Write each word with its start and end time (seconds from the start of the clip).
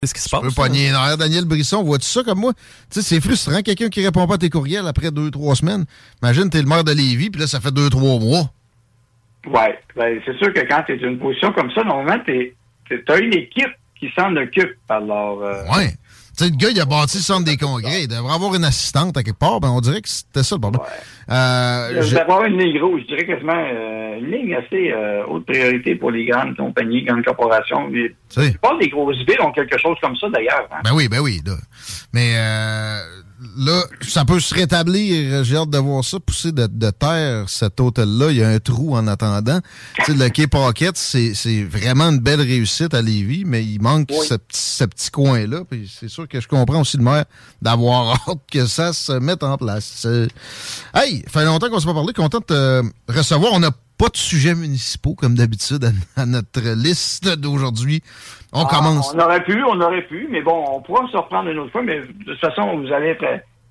Qu'est-ce 0.00 0.14
qui 0.14 0.20
se 0.20 0.28
Tu 0.28 0.30
passe? 0.30 0.42
peux 0.42 0.50
pogner 0.62 0.88
une 0.90 0.94
heure. 0.94 1.16
Daniel 1.16 1.44
Brisson, 1.44 1.82
vois-tu 1.82 2.06
ça 2.06 2.22
comme 2.22 2.38
moi? 2.38 2.52
Tu 2.88 3.00
sais, 3.00 3.02
c'est 3.02 3.20
frustrant, 3.20 3.60
quelqu'un 3.62 3.88
qui 3.88 4.04
répond 4.04 4.28
pas 4.28 4.34
à 4.34 4.38
tes 4.38 4.48
courriels 4.48 4.86
après 4.86 5.10
deux, 5.10 5.28
trois 5.32 5.56
semaines. 5.56 5.86
Imagine, 6.22 6.48
t'es 6.50 6.62
le 6.62 6.68
maire 6.68 6.84
de 6.84 6.92
Lévis, 6.92 7.30
puis 7.30 7.40
là, 7.40 7.48
ça 7.48 7.58
fait 7.58 7.72
deux, 7.72 7.90
trois 7.90 8.20
mois. 8.20 8.52
Ouais, 9.48 9.76
ben, 9.96 10.20
c'est 10.24 10.36
sûr 10.38 10.52
que 10.54 10.60
quand 10.68 10.84
tu 10.86 10.92
es 10.92 10.98
dans 10.98 11.08
une 11.08 11.18
position 11.18 11.52
comme 11.52 11.72
ça, 11.72 11.82
normalement, 11.82 12.22
tu 12.24 12.54
as 13.08 13.16
une 13.18 13.34
équipe 13.34 13.72
qui 13.98 14.08
s'en 14.16 14.36
occupe. 14.36 14.76
Alors, 14.88 15.42
euh, 15.42 15.64
Ouais. 15.76 15.90
Tu 16.38 16.44
sais, 16.44 16.50
le 16.50 16.56
gars, 16.56 16.68
il 16.70 16.80
a 16.80 16.84
bâti 16.84 17.16
le 17.16 17.22
centre 17.24 17.44
des 17.44 17.56
congrès. 17.56 18.02
Il 18.04 18.08
devrait 18.08 18.32
avoir 18.32 18.54
une 18.54 18.62
assistante 18.64 19.16
à 19.16 19.24
quelque 19.24 19.36
part. 19.38 19.58
Ben, 19.60 19.70
on 19.70 19.80
dirait 19.80 20.00
que 20.00 20.08
c'était 20.08 20.44
ça 20.44 20.54
le 20.54 20.60
problème. 20.60 20.82
Euh, 21.30 21.96
je 21.96 22.02
je- 22.02 22.14
vais 22.14 22.20
avoir 22.20 22.44
une 22.44 22.56
ligne 22.58 22.80
rouge, 22.80 23.02
je 23.02 23.14
dirais 23.16 23.26
quasiment 23.26 23.52
euh, 23.56 24.18
une 24.20 24.30
ligne 24.30 24.54
assez 24.54 24.92
euh, 24.92 25.24
haute 25.26 25.44
priorité 25.46 25.96
pour 25.96 26.10
les 26.12 26.24
grandes 26.26 26.56
compagnies, 26.56 27.02
grandes 27.02 27.24
corporations. 27.24 27.90
La 28.36 28.42
plupart 28.50 28.78
des 28.78 28.88
grosses 28.88 29.16
villes 29.26 29.40
ont 29.42 29.50
quelque 29.52 29.76
chose 29.78 29.96
comme 30.00 30.16
ça 30.16 30.28
d'ailleurs. 30.30 30.68
hein. 30.70 30.78
Ben 30.84 30.92
oui, 30.94 31.08
ben 31.08 31.18
oui. 31.20 31.40
Là. 31.44 31.54
Mais 32.12 32.34
euh, 32.36 33.00
là, 33.56 33.82
ça 34.02 34.24
peut 34.24 34.40
se 34.40 34.54
rétablir. 34.54 35.44
J'ai 35.44 35.56
hâte 35.56 35.70
de 35.70 35.78
voir 35.78 36.04
ça 36.04 36.18
pousser 36.20 36.52
de, 36.52 36.66
de 36.66 36.90
terre, 36.90 37.48
cet 37.48 37.78
hôtel-là. 37.80 38.30
Il 38.30 38.36
y 38.38 38.42
a 38.42 38.48
un 38.48 38.58
trou 38.58 38.96
en 38.96 39.06
attendant. 39.06 39.60
Le 40.08 40.28
Quai 40.28 40.46
Pocket, 40.46 40.96
c'est 40.96 41.34
c'est 41.34 41.62
vraiment 41.64 42.10
une 42.10 42.18
belle 42.18 42.40
réussite 42.40 42.94
à 42.94 43.02
Lévis, 43.02 43.44
mais 43.46 43.64
il 43.64 43.80
manque 43.80 44.10
ce, 44.10 44.34
petit- 44.34 44.58
ce 44.60 44.84
petit 44.84 45.10
coin-là. 45.10 45.60
C'est 46.00 46.08
sûr 46.08 46.26
que 46.28 46.40
je 46.40 46.48
comprends 46.48 46.80
aussi 46.80 46.96
le 46.96 47.02
maire 47.04 47.24
d'avoir 47.62 48.14
hâte 48.28 48.38
que 48.50 48.66
ça 48.66 48.92
se 48.92 49.12
mette 49.12 49.42
en 49.42 49.56
place. 49.56 50.02
Euh, 50.06 50.26
Hey, 50.94 51.24
fait 51.28 51.44
longtemps 51.44 51.68
qu'on 51.70 51.78
s'est 51.80 51.86
pas 51.86 51.94
parlé. 51.94 52.12
Content 52.12 52.38
de 52.40 52.44
te 52.44 52.82
recevoir. 53.12 53.52
On 53.52 53.60
n'a 53.60 53.70
pas 53.98 54.08
de 54.08 54.16
sujets 54.16 54.54
municipaux, 54.54 55.14
comme 55.14 55.34
d'habitude, 55.34 55.84
à, 56.16 56.22
à 56.22 56.26
notre 56.26 56.60
liste 56.76 57.28
d'aujourd'hui. 57.36 58.02
On 58.52 58.62
Ah, 58.64 58.68
commence. 58.70 59.12
On 59.14 59.18
aurait 59.18 59.42
pu, 59.44 59.62
on 59.64 59.80
aurait 59.80 60.06
pu, 60.06 60.28
mais 60.30 60.40
bon, 60.40 60.64
on 60.72 60.80
pourra 60.80 61.02
se 61.10 61.16
reprendre 61.16 61.50
une 61.50 61.58
autre 61.58 61.72
fois, 61.72 61.82
mais 61.82 62.00
de 62.00 62.24
toute 62.24 62.40
façon, 62.40 62.78
vous 62.80 62.92
allez 62.92 63.08
être, 63.08 63.24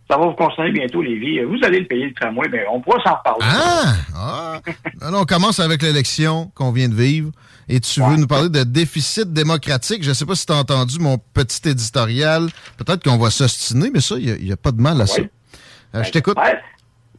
ça 0.09 0.17
va 0.17 0.25
vous 0.25 0.33
concerner 0.33 0.71
bientôt, 0.71 1.01
les 1.01 1.17
vies. 1.17 1.39
Vous 1.43 1.57
allez 1.63 1.79
le 1.79 1.87
payer 1.87 2.05
le 2.07 2.13
tramway, 2.13 2.47
mais 2.51 2.65
on 2.71 2.81
pourra 2.81 3.01
s'en 3.03 3.15
reparler. 3.15 3.39
Ah! 3.41 3.93
ah. 4.15 4.61
Alors, 5.01 5.21
on 5.21 5.25
commence 5.25 5.59
avec 5.59 5.81
l'élection 5.81 6.51
qu'on 6.55 6.71
vient 6.71 6.89
de 6.89 6.95
vivre. 6.95 7.31
Et 7.69 7.79
tu 7.81 8.01
veux 8.01 8.15
nous 8.15 8.27
parler 8.27 8.47
de 8.49 8.63
déficit 8.63 9.33
démocratique? 9.33 10.01
Je 10.03 10.09
ne 10.09 10.13
sais 10.13 10.25
pas 10.25 10.35
si 10.35 10.45
tu 10.45 10.53
as 10.53 10.57
entendu 10.57 10.99
mon 10.99 11.17
petit 11.17 11.67
éditorial. 11.67 12.47
Peut-être 12.77 13.03
qu'on 13.03 13.17
va 13.17 13.29
s'ostiner, 13.29 13.89
mais 13.93 13.99
ça, 13.99 14.15
il 14.17 14.41
n'y 14.45 14.51
a, 14.53 14.57
pas 14.57 14.71
de 14.71 14.81
mal 14.81 15.01
à 15.01 15.05
ça. 15.05 15.21
Euh, 15.95 16.03
je 16.03 16.11
t'écoute. 16.11 16.37
Ouais. 16.37 16.57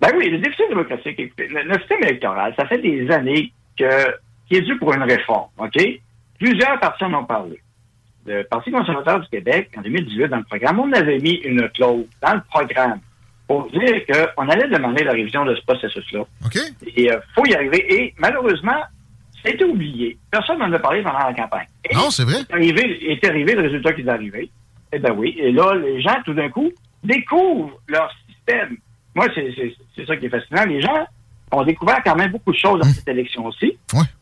Ben 0.00 0.10
oui, 0.16 0.30
le 0.30 0.38
déficit 0.38 0.68
démocratique, 0.68 1.18
écoutez, 1.18 1.48
le, 1.48 1.62
le 1.62 1.78
système 1.80 2.02
électoral, 2.02 2.54
ça 2.56 2.66
fait 2.66 2.78
des 2.78 3.10
années 3.10 3.52
que 3.78 3.88
qu'il 4.48 4.58
est 4.58 4.62
dû 4.62 4.76
pour 4.78 4.94
une 4.94 5.02
réforme, 5.02 5.48
OK? 5.58 5.76
Plusieurs 6.38 6.78
partis 6.80 7.04
en 7.04 7.14
ont 7.14 7.24
parlé. 7.24 7.60
Le 8.26 8.44
Parti 8.44 8.70
conservateur 8.70 9.20
du 9.20 9.28
Québec, 9.28 9.70
en 9.76 9.82
2018, 9.82 10.28
dans 10.28 10.36
le 10.38 10.44
programme, 10.44 10.80
on 10.80 10.92
avait 10.92 11.18
mis 11.18 11.34
une 11.44 11.68
clause 11.70 12.06
dans 12.22 12.34
le 12.34 12.40
programme 12.50 13.00
pour 13.46 13.70
dire 13.70 14.04
qu'on 14.06 14.48
allait 14.48 14.68
demander 14.68 15.04
la 15.04 15.12
révision 15.12 15.44
de 15.44 15.54
ce 15.54 15.62
processus-là. 15.62 16.20
OK. 16.44 16.56
Et 16.86 17.04
il 17.04 17.20
faut 17.34 17.46
y 17.46 17.54
arriver. 17.54 17.86
Et 17.94 18.14
malheureusement, 18.18 18.82
été 19.44 19.64
oublié. 19.64 20.18
Personne 20.30 20.58
n'en 20.58 20.72
a 20.72 20.78
parlé 20.78 21.02
pendant 21.02 21.18
la 21.18 21.32
campagne. 21.34 21.66
Et 21.90 21.94
Non, 21.94 22.10
c'est 22.10 22.24
vrai. 22.24 22.40
est 22.40 22.52
arrivé, 22.52 23.12
est 23.12 23.24
arrivé 23.26 23.54
le 23.54 23.62
résultat 23.62 23.92
qui 23.92 24.02
est 24.02 24.08
arrivé. 24.08 24.50
Eh 24.92 24.98
ben 24.98 25.12
oui. 25.16 25.34
Et 25.38 25.52
là, 25.52 25.74
les 25.74 26.00
gens, 26.00 26.16
tout 26.24 26.34
d'un 26.34 26.48
coup, 26.48 26.70
découvrent 27.02 27.78
leur 27.88 28.10
système. 28.26 28.76
Moi, 29.14 29.26
c'est 29.34 30.06
ça 30.06 30.16
qui 30.16 30.26
est 30.26 30.28
fascinant. 30.28 30.64
Les 30.64 30.80
gens 30.80 31.06
ont 31.52 31.64
découvert 31.64 32.02
quand 32.04 32.14
même 32.16 32.30
beaucoup 32.30 32.52
de 32.52 32.56
choses 32.58 32.80
dans 32.80 32.86
cette 32.86 33.08
élection-ci. 33.08 33.78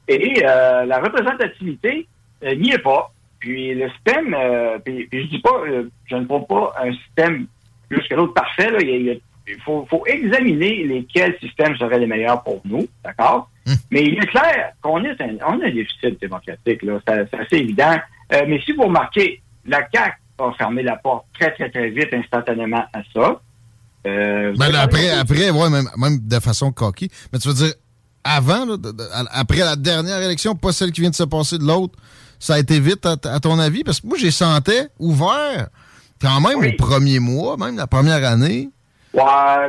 Et 0.08 0.42
euh, 0.46 0.84
la 0.86 1.00
représentativité 1.00 2.06
euh, 2.44 2.54
n'y 2.54 2.72
est 2.72 2.78
pas. 2.78 3.10
Puis 3.38 3.74
le 3.74 3.90
système, 3.90 4.34
euh, 4.34 4.78
puis, 4.78 5.06
puis 5.10 5.24
je 5.24 5.28
dis 5.28 5.40
pas, 5.40 5.54
euh, 5.68 5.88
je 6.06 6.16
ne 6.16 6.24
prends 6.24 6.40
pas 6.40 6.74
un 6.82 6.92
système 6.94 7.46
plus 7.88 8.02
que 8.08 8.14
l'autre 8.14 8.32
parfait. 8.34 8.70
Là. 8.70 8.78
Il, 8.80 9.02
y 9.02 9.10
a- 9.10 9.14
il 9.48 9.60
faut, 9.60 9.86
faut 9.88 10.04
examiner 10.06 10.84
lesquels 10.84 11.36
systèmes 11.40 11.76
seraient 11.76 11.98
les 12.00 12.06
meilleurs 12.06 12.42
pour 12.42 12.60
nous, 12.64 12.86
d'accord? 13.04 13.48
Mais 13.90 14.02
il 14.02 14.14
est 14.18 14.26
clair 14.26 14.72
qu'on 14.80 15.04
est 15.04 15.20
un, 15.20 15.36
on 15.46 15.60
a 15.60 15.66
un 15.66 15.70
déficit 15.70 16.20
démocratique, 16.20 16.82
là. 16.82 16.98
C'est 17.06 17.34
assez 17.34 17.56
évident. 17.56 17.96
Mais 18.30 18.60
si 18.62 18.72
vous 18.72 18.82
remarquez, 18.84 19.40
la 19.66 19.86
CAQ 19.92 20.16
a 20.38 20.52
fermé 20.52 20.82
la 20.82 20.96
porte 20.96 21.26
très, 21.38 21.52
très, 21.52 21.70
très 21.70 21.90
vite, 21.90 22.12
instantanément 22.12 22.84
à 22.92 23.02
ça. 23.14 23.40
Euh, 24.06 24.54
Ben, 24.56 24.70
là, 24.70 24.82
après, 24.82 25.10
après 25.10 25.50
ouais, 25.50 25.70
même, 25.70 25.88
même 25.96 26.18
de 26.20 26.40
façon 26.40 26.70
coquille. 26.72 27.10
Mais 27.32 27.38
tu 27.38 27.48
veux 27.48 27.54
dire, 27.54 27.72
avant, 28.24 28.64
là, 28.64 28.76
de- 28.76 28.92
de- 28.92 29.08
à- 29.12 29.38
après 29.40 29.58
la 29.58 29.76
dernière 29.76 30.20
élection, 30.22 30.54
pas 30.54 30.72
celle 30.72 30.92
qui 30.92 31.00
vient 31.00 31.10
de 31.10 31.14
se 31.14 31.24
passer 31.24 31.58
de 31.58 31.64
l'autre, 31.64 31.94
ça 32.38 32.54
a 32.54 32.58
été 32.58 32.78
vite, 32.80 33.04
à, 33.06 33.16
à 33.32 33.40
ton 33.40 33.58
avis? 33.58 33.82
Parce 33.84 34.00
que 34.00 34.06
moi, 34.06 34.16
j'ai 34.18 34.30
sentais 34.30 34.88
ouvert 34.98 35.68
quand 36.20 36.40
même 36.40 36.58
au 36.58 36.72
premier 36.76 37.18
mois, 37.18 37.56
même 37.56 37.76
la 37.76 37.86
première 37.86 38.24
année. 38.24 38.68
Ouais, 39.14 39.22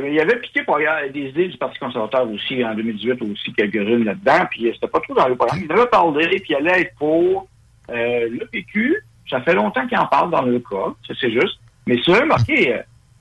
il 0.10 0.14
y 0.14 0.20
avait 0.20 0.40
piqué 0.42 0.62
ailleurs 0.68 0.98
des 1.14 1.30
idées 1.30 1.48
du 1.48 1.58
Parti 1.58 1.80
conservateur 1.80 2.30
aussi, 2.30 2.64
en 2.66 2.76
2018 2.76 3.22
aussi, 3.22 3.54
quelques-unes 3.54 4.04
là-dedans, 4.04 4.46
puis 4.52 4.68
euh, 4.68 4.72
c'était 4.74 4.88
pas 4.88 5.00
trop 5.00 5.14
dans 5.14 5.28
le 5.28 5.36
programme. 5.36 5.62
Il 5.64 5.72
avait 5.72 5.88
parlé, 5.88 6.28
puis 6.42 6.48
il 6.50 6.56
allait 6.56 6.82
être 6.82 6.96
pour 7.00 7.48
euh, 7.90 8.28
le 8.30 8.46
PQ. 8.52 8.98
Ça 9.30 9.40
fait 9.42 9.54
longtemps 9.54 9.88
qu'il 9.88 9.98
en 9.98 10.06
parle 10.08 10.32
dans 10.32 10.42
le 10.42 10.60
cas, 10.60 10.94
ça 11.08 11.14
c'est 11.22 11.32
juste. 11.32 11.60
Mais 11.86 11.96
vous 12.06 12.12
avez 12.12 12.24
remarqué, 12.24 12.74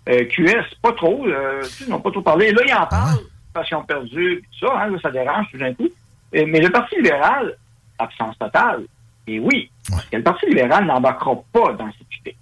euh, 0.09 0.25
QS, 0.27 0.65
pas 0.83 0.93
trop, 0.93 1.27
euh, 1.27 1.62
ils 1.81 1.89
n'ont 1.89 2.00
pas 2.00 2.11
trop 2.11 2.22
parlé. 2.22 2.53
Là, 2.53 2.62
ils 2.67 2.75
en 2.75 2.87
parlent 2.87 3.19
parce 3.53 3.69
qu'ils 3.69 3.77
ont 3.77 3.84
perdu, 3.84 4.43
tout 4.59 4.67
ça, 4.67 4.75
hein, 4.81 4.91
là, 4.91 4.99
ça 5.03 5.11
dérange 5.11 5.47
tout 5.50 5.59
d'un 5.59 5.72
coup. 5.75 5.89
Euh, 6.34 6.44
mais 6.47 6.61
le 6.61 6.71
Parti 6.71 6.97
libéral, 6.97 7.56
absence 7.99 8.39
totale. 8.39 8.83
Et 9.27 9.41
oui, 9.41 9.71
parce 9.89 10.05
que 10.06 10.17
le 10.19 10.22
Parti 10.22 10.47
libéral 10.47 10.87
n'embarquera 10.87 11.34
pas 11.53 11.72
dans 11.72 11.91
cette 11.99 12.21
idée. 12.21 12.37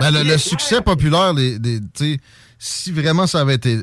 Ben, 0.00 0.10
le, 0.10 0.28
le 0.28 0.38
succès 0.38 0.80
populaire, 0.82 1.32
les, 1.34 1.58
les- 1.58 2.18
si 2.58 2.90
vraiment 2.92 3.26
ça 3.26 3.40
avait 3.40 3.54
été 3.54 3.76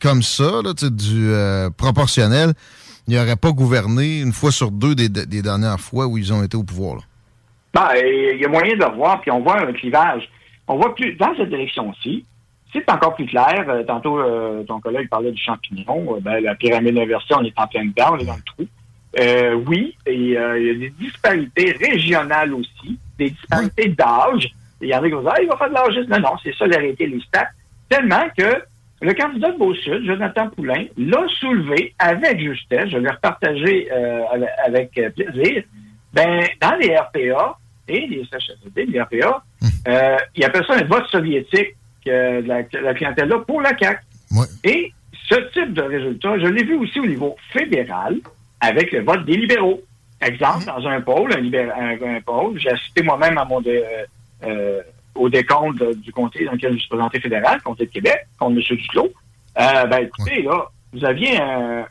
comme 0.00 0.22
ça, 0.22 0.60
là, 0.64 0.72
du 0.72 1.28
euh, 1.30 1.70
proportionnel, 1.70 2.52
il 3.06 3.14
n'aurait 3.16 3.36
pas 3.36 3.52
gouverné 3.52 4.20
une 4.20 4.32
fois 4.32 4.50
sur 4.50 4.70
deux 4.70 4.94
des, 4.94 5.08
des 5.08 5.42
dernières 5.42 5.78
fois 5.80 6.06
où 6.06 6.16
ils 6.18 6.32
ont 6.32 6.42
été 6.42 6.56
au 6.56 6.64
pouvoir. 6.64 7.02
Ben, 7.74 7.88
il 7.96 8.40
y 8.40 8.44
a 8.44 8.48
moyen 8.48 8.74
de 8.76 8.96
voir, 8.96 9.20
puis 9.20 9.30
on 9.30 9.40
voit 9.40 9.60
un 9.60 9.72
clivage. 9.72 10.28
On 10.66 10.76
voit 10.76 10.94
plus, 10.94 11.14
dans 11.14 11.34
cette 11.36 11.52
élection-ci, 11.52 12.24
c'est 12.72 12.90
encore 12.90 13.14
plus 13.14 13.26
clair. 13.26 13.64
Euh, 13.68 13.82
tantôt, 13.84 14.18
euh, 14.18 14.62
ton 14.64 14.80
collègue 14.80 15.08
parlait 15.08 15.32
du 15.32 15.42
champignon. 15.42 16.16
Euh, 16.16 16.20
ben, 16.20 16.42
la 16.42 16.54
pyramide 16.54 16.98
inversée, 16.98 17.34
on 17.34 17.44
est 17.44 17.58
en 17.58 17.66
plein 17.66 17.84
dedans, 17.84 18.12
on 18.12 18.18
est 18.18 18.24
dans 18.24 18.36
le 18.36 18.42
trou. 18.42 18.66
Euh, 19.18 19.54
oui, 19.66 19.94
et 20.06 20.38
euh, 20.38 20.58
il 20.58 20.66
y 20.66 20.70
a 20.70 20.74
des 20.74 20.90
disparités 20.90 21.72
régionales 21.72 22.54
aussi, 22.54 22.98
des 23.18 23.30
disparités 23.30 23.88
d'âge. 23.88 24.50
Il 24.80 24.88
y 24.88 24.94
en 24.94 25.02
a 25.02 25.06
qui 25.06 25.10
vont 25.10 25.20
dire, 25.20 25.32
ah, 25.34 25.42
il 25.42 25.48
va 25.48 25.56
faire 25.56 25.68
de 25.68 25.74
l'âge. 25.74 26.08
Non, 26.08 26.20
non, 26.20 26.36
c'est 26.42 26.54
ça 26.54 26.66
la 26.66 26.78
réalité, 26.78 27.06
les 27.06 27.20
stats. 27.20 27.50
Tellement 27.88 28.26
que 28.36 28.62
le 29.02 29.12
candidat 29.14 29.50
de 29.50 29.58
Beau-Sud, 29.58 30.06
Jonathan 30.06 30.48
Poulain, 30.48 30.86
l'a 30.96 31.26
soulevé 31.40 31.94
avec 31.98 32.40
justesse. 32.40 32.88
Je 32.88 32.98
l'ai 32.98 33.10
repartagé 33.10 33.88
euh, 33.92 34.22
avec, 34.64 34.96
avec, 34.96 35.14
plaisir. 35.14 35.62
Ben, 36.14 36.46
dans 36.60 36.74
les 36.76 36.96
RPA 36.96 37.58
et 37.88 38.06
les 38.06 38.24
CHSLD, 38.24 38.86
les 38.86 39.00
RPA, 39.02 39.42
euh, 39.88 40.16
il 40.36 40.44
appelle 40.44 40.64
ça 40.66 40.74
un 40.74 40.84
vote 40.84 41.06
soviétique 41.08 41.74
euh, 42.06 42.42
de 42.42 42.48
la, 42.48 42.62
de 42.62 42.78
la 42.78 42.94
clientèle-là 42.94 43.38
pour 43.46 43.60
la 43.60 43.76
CAQ. 43.76 44.00
Et 44.64 44.92
ce 45.28 45.34
type 45.52 45.72
de 45.72 45.82
résultat, 45.82 46.38
je 46.38 46.46
l'ai 46.46 46.64
vu 46.64 46.76
aussi 46.76 47.00
au 47.00 47.06
niveau 47.06 47.36
fédéral 47.52 48.16
avec 48.60 48.92
le 48.92 49.02
vote 49.02 49.24
des 49.24 49.36
libéraux. 49.36 49.80
Exemple, 50.20 50.64
dans 50.66 50.86
un 50.86 51.00
pôle, 51.00 51.32
un, 51.32 51.40
libéra- 51.40 51.74
un, 51.76 52.16
un 52.16 52.20
pôle, 52.20 52.58
j'ai 52.58 52.70
assisté 52.70 53.02
moi-même 53.02 53.36
à 53.38 53.44
mon 53.44 53.60
dé- 53.60 53.82
euh, 53.84 54.04
euh, 54.48 54.80
au 55.14 55.28
décompte 55.28 55.82
du 55.96 56.12
comté 56.12 56.44
dans 56.44 56.52
lequel 56.52 56.72
je 56.74 56.78
suis 56.78 56.88
présenté 56.88 57.20
fédéral, 57.20 57.60
comté 57.62 57.86
de 57.86 57.90
Québec, 57.90 58.26
contre 58.38 58.56
M. 58.56 58.76
Duclos, 58.76 59.12
euh, 59.60 59.84
ben 59.86 59.98
écoutez, 60.04 60.42
là, 60.42 60.64
vous 60.92 61.04
aviez 61.04 61.38
un, 61.38 61.84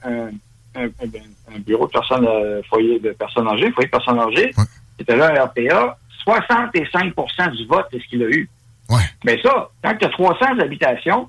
bureau 1.66 1.86
de 1.88 1.92
personnes, 1.92 2.28
foyer 2.70 3.00
de 3.00 3.12
personnes 3.12 3.48
âgées, 3.48 3.70
foyer 3.72 3.88
de 3.88 3.92
personnes 3.92 4.20
âgées, 4.20 4.52
c'était 4.98 5.16
là 5.18 5.32
un 5.34 5.46
RPA, 5.46 5.98
65% 6.26 7.52
du 7.56 7.66
vote, 7.66 7.86
c'est 7.92 8.00
ce 8.00 8.08
qu'il 8.08 8.24
a 8.24 8.28
eu. 8.30 8.50
Ouais. 8.92 9.02
Mais 9.26 9.42
ça, 9.42 9.72
quand 9.84 9.96
tu 9.98 10.06
as 10.06 10.10
300 10.10 10.60
habitations, 10.60 11.28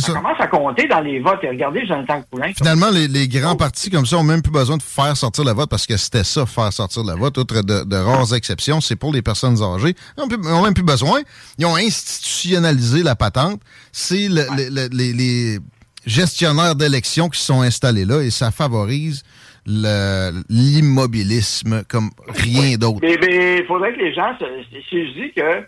ça, 0.00 0.12
commence 0.12 0.40
à 0.40 0.46
compter 0.46 0.86
dans 0.88 1.00
les 1.00 1.20
votes. 1.20 1.42
Et 1.42 1.48
regardez 1.48 1.86
Jonathan 1.86 2.22
Poulin. 2.30 2.52
Finalement, 2.54 2.88
les, 2.90 3.28
grands 3.28 3.52
oh. 3.52 3.56
partis 3.56 3.88
comme 3.90 4.04
ça 4.04 4.18
ont 4.18 4.24
même 4.24 4.42
plus 4.42 4.52
besoin 4.52 4.76
de 4.76 4.82
faire 4.82 5.16
sortir 5.16 5.44
le 5.44 5.52
vote 5.52 5.70
parce 5.70 5.86
que 5.86 5.96
c'était 5.96 6.24
ça, 6.24 6.44
faire 6.44 6.70
sortir 6.72 7.04
le 7.04 7.14
vote. 7.14 7.38
Outre 7.38 7.62
de, 7.62 7.96
rares 7.96 8.34
exceptions, 8.34 8.80
c'est 8.80 8.96
pour 8.96 9.12
les 9.12 9.22
personnes 9.22 9.62
âgées. 9.62 9.94
Ils 10.18 10.24
n'ont 10.28 10.62
même 10.62 10.74
plus 10.74 10.82
besoin. 10.82 11.20
Ils 11.58 11.66
ont 11.66 11.76
institutionnalisé 11.76 13.02
la 13.02 13.16
patente. 13.16 13.60
C'est 13.92 14.28
les, 14.28 15.58
gestionnaires 16.04 16.74
d'élections 16.76 17.28
qui 17.28 17.40
sont 17.40 17.62
installés 17.62 18.04
là 18.04 18.22
et 18.22 18.30
ça 18.30 18.52
favorise 18.52 19.24
l'immobilisme 19.66 21.82
comme 21.88 22.10
rien 22.28 22.76
d'autre. 22.76 23.00
Mais 23.02 23.58
il 23.58 23.64
faudrait 23.66 23.92
que 23.92 23.98
les 23.98 24.14
gens, 24.14 24.30
si 24.38 25.04
je 25.04 25.10
dis 25.20 25.32
que 25.34 25.66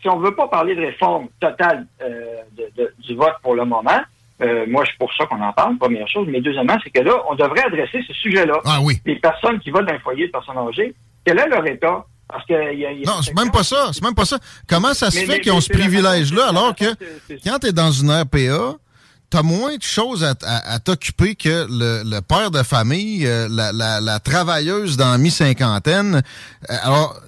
si 0.00 0.08
on 0.08 0.18
ne 0.18 0.24
veut 0.24 0.34
pas 0.34 0.48
parler 0.48 0.74
de 0.74 0.80
réforme 0.80 1.28
totale 1.40 1.86
euh, 2.02 2.42
du 2.98 3.14
vote 3.14 3.34
pour 3.42 3.54
le 3.54 3.64
moment, 3.64 4.00
euh, 4.42 4.64
moi, 4.68 4.84
je 4.84 4.90
suis 4.90 4.98
pour 4.98 5.12
ça 5.14 5.26
qu'on 5.26 5.40
en 5.42 5.52
parle, 5.52 5.76
première 5.76 6.08
chose. 6.08 6.26
Mais 6.30 6.40
deuxièmement, 6.40 6.76
c'est 6.82 6.90
que 6.90 7.00
là, 7.00 7.12
on 7.30 7.34
devrait 7.34 7.64
adresser 7.64 8.02
ce 8.06 8.14
sujet-là. 8.14 8.58
Ah 8.64 8.78
oui. 8.82 9.00
Les 9.04 9.16
personnes 9.16 9.60
qui 9.60 9.70
votent 9.70 9.86
dans 9.86 9.94
un 9.94 9.98
foyer 9.98 10.26
de 10.26 10.32
personnes 10.32 10.56
âgées, 10.56 10.94
quel 11.24 11.38
est 11.38 11.48
leur 11.48 11.66
état? 11.66 12.04
Parce 12.28 12.46
que 12.46 13.04
non, 13.06 13.22
c'est 13.22 13.36
même 13.36 13.50
pas 13.50 13.64
ça. 13.64 13.90
C'est 13.92 14.02
même 14.02 14.14
pas 14.14 14.24
ça. 14.24 14.38
Comment 14.68 14.94
ça 14.94 15.10
se 15.10 15.18
fait 15.18 15.40
qu'ils 15.40 15.52
ont 15.52 15.60
ce 15.60 15.72
privilège-là 15.72 16.48
alors 16.48 16.76
que 16.76 16.84
quand 17.44 17.58
tu 17.58 17.66
es 17.66 17.72
dans 17.72 17.90
une 17.90 18.12
RPA, 18.12 18.76
t'as 19.30 19.42
moins 19.42 19.76
de 19.76 19.82
choses 19.82 20.24
à, 20.24 20.78
t'occuper 20.78 21.34
que 21.34 21.66
le, 21.68 22.20
père 22.20 22.52
de 22.52 22.62
famille, 22.62 23.26
euh, 23.26 23.48
la, 23.50 24.20
travailleuse 24.20 24.96
dans 24.96 25.18
mi-cinquantaine. 25.18 26.22
alors, 26.68 27.20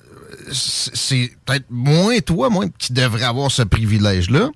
c'est 0.52 1.30
peut-être 1.44 1.66
moins 1.70 2.18
toi, 2.20 2.50
moins 2.50 2.68
qui 2.78 2.92
devrait 2.92 3.24
avoir 3.24 3.50
ce 3.50 3.62
privilège-là. 3.62 4.50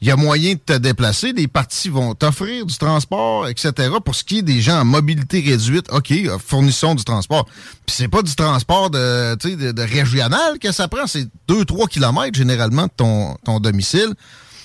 Il 0.00 0.08
y 0.08 0.10
a 0.10 0.16
moyen 0.16 0.52
de 0.52 0.58
te 0.58 0.74
déplacer. 0.74 1.32
Les 1.32 1.48
partis 1.48 1.88
vont 1.88 2.14
t'offrir 2.14 2.66
du 2.66 2.76
transport, 2.76 3.48
etc. 3.48 3.72
Pour 4.04 4.14
ce 4.14 4.22
qui 4.22 4.38
est 4.38 4.42
des 4.42 4.60
gens 4.60 4.80
en 4.80 4.84
mobilité 4.84 5.40
réduite, 5.40 5.86
OK, 5.92 6.12
fournissons 6.44 6.94
du 6.94 7.04
transport. 7.04 7.46
Puis 7.86 7.96
c'est 7.96 8.08
pas 8.08 8.22
du 8.22 8.34
transport 8.34 8.90
de, 8.90 9.34
de, 9.72 9.82
régional 9.82 10.58
que 10.58 10.72
ça 10.72 10.88
prend. 10.88 11.06
C'est 11.06 11.26
2-3 11.48 11.88
kilomètres 11.88 12.36
généralement 12.36 12.84
de 12.84 12.92
ton, 12.94 13.60
domicile. 13.60 14.12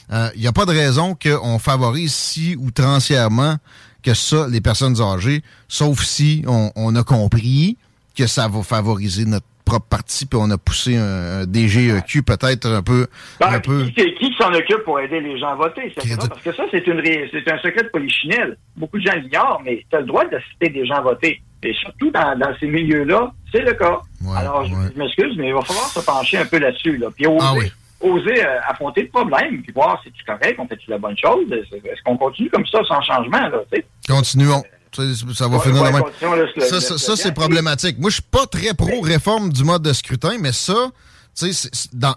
Il 0.10 0.16
euh, 0.16 0.30
n'y 0.36 0.48
a 0.48 0.52
pas 0.52 0.66
de 0.66 0.72
raison 0.72 1.16
qu'on 1.16 1.60
favorise 1.60 2.14
si 2.14 2.58
outrancièrement 2.58 3.58
que 4.04 4.14
ça, 4.14 4.48
les 4.50 4.60
personnes 4.60 5.00
âgées, 5.00 5.44
sauf 5.68 6.04
si 6.04 6.44
on 6.48 6.96
a 6.96 7.04
compris 7.04 7.78
que 8.16 8.28
ça 8.28 8.50
va 8.50 8.64
favoriser 8.64 9.24
notre 9.24 9.46
propre 9.70 9.88
parti, 9.88 10.26
puis 10.26 10.40
on 10.42 10.50
a 10.50 10.58
poussé 10.58 10.98
un, 10.98 11.46
DGEQ 11.46 12.24
peut-être 12.24 12.66
un 12.68 12.82
peu. 12.82 13.08
Ben, 13.40 13.54
un 13.54 13.60
peu... 13.60 13.86
Qui, 13.86 14.34
s'en 14.38 14.54
occupe 14.54 14.84
pour 14.84 15.00
aider 15.00 15.20
les 15.20 15.38
gens 15.38 15.50
à 15.50 15.56
voter? 15.56 15.94
Parce 15.96 16.42
que 16.42 16.54
ça, 16.54 16.64
c'est 16.72 16.88
une 16.88 17.02
c'est 17.04 17.52
un 17.52 17.58
secret 17.60 17.84
de 17.84 17.90
polichinelle. 17.90 18.58
Beaucoup 18.76 18.98
de 18.98 19.06
gens 19.06 19.16
l'ignorent, 19.16 19.62
mais 19.64 19.86
tu 19.90 19.96
as 19.96 20.00
le 20.00 20.06
droit 20.06 20.26
d'assister 20.26 20.70
des 20.70 20.86
gens 20.86 20.96
à 20.96 21.02
voter. 21.02 21.42
Et 21.62 21.74
surtout 21.74 22.10
dans, 22.10 22.36
ces 22.60 22.68
milieux-là, 22.68 23.32
c'est 23.52 23.62
le 23.62 23.74
cas. 23.74 24.00
Alors, 24.36 24.66
je, 24.66 24.98
m'excuse, 24.98 25.36
mais 25.38 25.50
il 25.50 25.54
va 25.54 25.62
falloir 25.62 25.88
se 25.88 26.00
pencher 26.00 26.38
un 26.38 26.46
peu 26.46 26.58
là-dessus. 26.58 26.98
Là. 26.98 27.08
Puis 27.16 27.28
oser, 27.28 27.42
ah 27.42 28.06
oser 28.06 28.46
euh, 28.46 28.60
affronter 28.68 29.04
le 29.04 29.10
problème, 29.10 29.62
puis 29.62 29.74
voir 29.74 30.02
si 30.04 30.12
tu 30.12 30.24
correct, 30.24 30.56
on 30.58 30.68
fait-tu 30.68 30.90
la 30.90 30.98
bonne 30.98 31.18
chose? 31.18 31.52
Est-ce 31.52 32.02
qu'on 32.04 32.18
continue 32.18 32.50
comme 32.50 32.66
ça 32.66 32.80
sans 32.86 33.02
changement? 33.02 33.50
Là, 33.50 33.62
Continuons. 34.08 34.64
Ça 34.92 35.48
va 35.48 35.60
finir 35.60 35.84
de 35.84 35.92
même. 35.92 36.98
Ça, 36.98 37.16
c'est 37.16 37.34
problématique. 37.34 37.98
Moi, 38.00 38.10
je 38.10 38.16
suis 38.16 38.24
pas 38.24 38.46
très 38.46 38.74
pro-réforme 38.74 39.52
du 39.52 39.64
mode 39.64 39.84
de 39.84 39.94
scrutin, 39.94 40.38
mais 40.40 40.52
ça, 40.52 40.92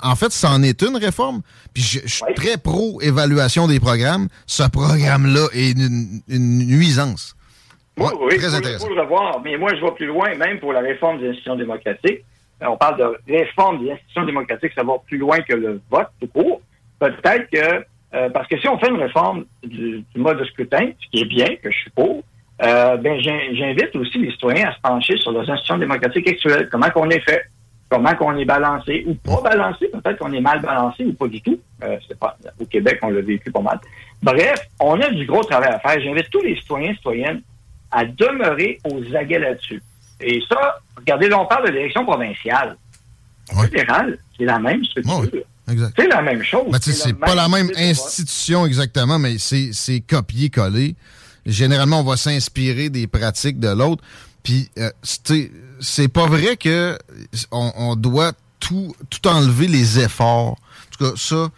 en 0.02 0.16
fait, 0.16 0.32
c'en 0.32 0.62
est 0.62 0.82
une 0.82 0.96
réforme. 0.96 1.42
Puis 1.74 1.82
je, 1.82 2.06
suis 2.06 2.34
très 2.34 2.56
pro-évaluation 2.56 3.66
des 3.66 3.80
programmes. 3.80 4.28
Ce 4.46 4.62
programme-là 4.68 5.46
est 5.52 5.72
une, 5.72 6.22
nuisance. 6.66 7.36
Oui, 7.98 8.08
oui, 8.20 8.38
très 8.38 8.54
intéressant. 8.54 8.88
le 8.88 9.02
revoir, 9.02 9.40
mais 9.44 9.56
moi, 9.58 9.74
je 9.74 9.84
vais 9.84 9.92
plus 9.92 10.06
loin, 10.06 10.34
même 10.36 10.58
pour 10.60 10.72
la 10.72 10.80
réforme 10.80 11.18
des 11.18 11.28
institutions 11.28 11.56
démocratiques. 11.56 12.24
On 12.60 12.76
parle 12.76 12.98
de 12.98 13.32
réforme 13.32 13.84
des 13.84 13.90
institutions 13.90 14.24
démocratiques, 14.24 14.72
ça 14.74 14.84
va 14.84 14.94
plus 15.06 15.18
loin 15.18 15.40
que 15.40 15.52
le 15.52 15.80
vote 15.90 16.08
tout 16.20 16.28
court. 16.28 16.62
Peut-être 17.00 17.50
que, 17.50 17.84
euh, 18.14 18.30
parce 18.30 18.46
que 18.46 18.58
si 18.58 18.68
on 18.68 18.78
fait 18.78 18.88
une 18.88 19.02
réforme 19.02 19.44
du, 19.64 20.04
du, 20.14 20.20
mode 20.20 20.38
de 20.38 20.44
scrutin, 20.44 20.92
ce 21.00 21.10
qui 21.10 21.22
est 21.22 21.26
bien, 21.26 21.56
que 21.56 21.70
je 21.70 21.76
suis 21.76 21.90
pour, 21.90 22.22
euh, 22.62 22.96
ben, 22.96 23.20
j'invite 23.20 23.94
aussi 23.96 24.18
les 24.18 24.30
citoyens 24.30 24.68
à 24.68 24.74
se 24.74 24.80
pencher 24.80 25.16
sur 25.16 25.32
les 25.32 25.40
institutions 25.40 25.78
démocratiques 25.78 26.28
actuelles. 26.28 26.68
Comment 26.70 26.90
qu'on 26.90 27.10
est 27.10 27.20
fait? 27.20 27.42
Comment 27.88 28.14
qu'on 28.14 28.36
est 28.36 28.44
balancé 28.44 29.04
ou 29.06 29.14
pas 29.14 29.40
balancé? 29.42 29.88
Peut-être 29.88 30.18
qu'on 30.18 30.32
est 30.32 30.40
mal 30.40 30.62
balancé 30.62 31.04
ou 31.04 31.12
pas 31.12 31.26
du 31.26 31.40
tout. 31.42 31.58
Euh, 31.82 31.98
pas, 32.18 32.36
au 32.60 32.64
Québec, 32.64 33.00
on 33.02 33.10
l'a 33.10 33.20
vécu 33.20 33.50
pas 33.50 33.60
mal. 33.60 33.80
Bref, 34.22 34.60
on 34.80 35.00
a 35.00 35.10
du 35.10 35.26
gros 35.26 35.42
travail 35.42 35.70
à 35.70 35.78
faire. 35.80 36.00
J'invite 36.00 36.30
tous 36.30 36.40
les 36.40 36.56
citoyens 36.56 36.92
et 36.92 36.94
citoyennes 36.94 37.42
à 37.90 38.04
demeurer 38.04 38.78
aux 38.90 39.14
aguets 39.14 39.40
là-dessus. 39.40 39.82
Et 40.20 40.40
ça, 40.48 40.78
regardez, 40.96 41.28
là, 41.28 41.40
on 41.40 41.46
parle 41.46 41.66
de 41.66 41.72
l'élection 41.72 42.04
provinciale. 42.04 42.76
Fédérale, 43.60 44.18
c'est 44.38 44.44
la 44.44 44.58
même 44.58 44.84
structure. 44.84 45.42
C'est 45.66 46.06
la 46.06 46.22
même 46.22 46.42
chose. 46.42 46.74
c'est 46.80 47.18
pas 47.18 47.34
la 47.34 47.48
même 47.48 47.70
institution 47.76 48.66
exactement, 48.66 49.18
mais 49.18 49.36
c'est 49.38 50.00
copier-coller 50.00 50.94
généralement, 51.46 52.00
on 52.00 52.04
va 52.04 52.16
s'inspirer 52.16 52.90
des 52.90 53.06
pratiques 53.06 53.60
de 53.60 53.68
l'autre. 53.68 54.02
Puis, 54.42 54.70
euh, 54.78 54.90
c'est 55.80 56.08
pas 56.08 56.26
vrai 56.26 56.56
que 56.56 56.98
on, 57.50 57.96
doit 57.96 58.32
tout, 58.60 58.94
tout 59.10 59.28
enlever 59.28 59.68
les 59.68 59.98
efforts. 60.00 60.52
En 60.52 60.96
tout 60.96 61.04
cas, 61.04 61.12
ça. 61.16 61.48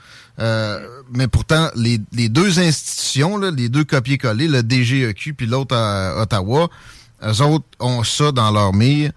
Euh, 0.40 0.86
mais 1.12 1.28
pourtant, 1.28 1.70
les, 1.76 2.00
les, 2.12 2.28
deux 2.28 2.58
institutions, 2.58 3.36
là, 3.36 3.50
les 3.50 3.68
deux 3.68 3.84
copier-coller, 3.84 4.48
le 4.48 4.62
DGEQ 4.62 5.34
puis 5.34 5.46
l'autre 5.46 5.76
à 5.76 6.20
Ottawa, 6.20 6.68
eux 7.24 7.42
autres 7.42 7.66
ont 7.78 8.02
ça 8.02 8.32
dans 8.32 8.50
leur 8.50 8.72
mire 8.72 9.12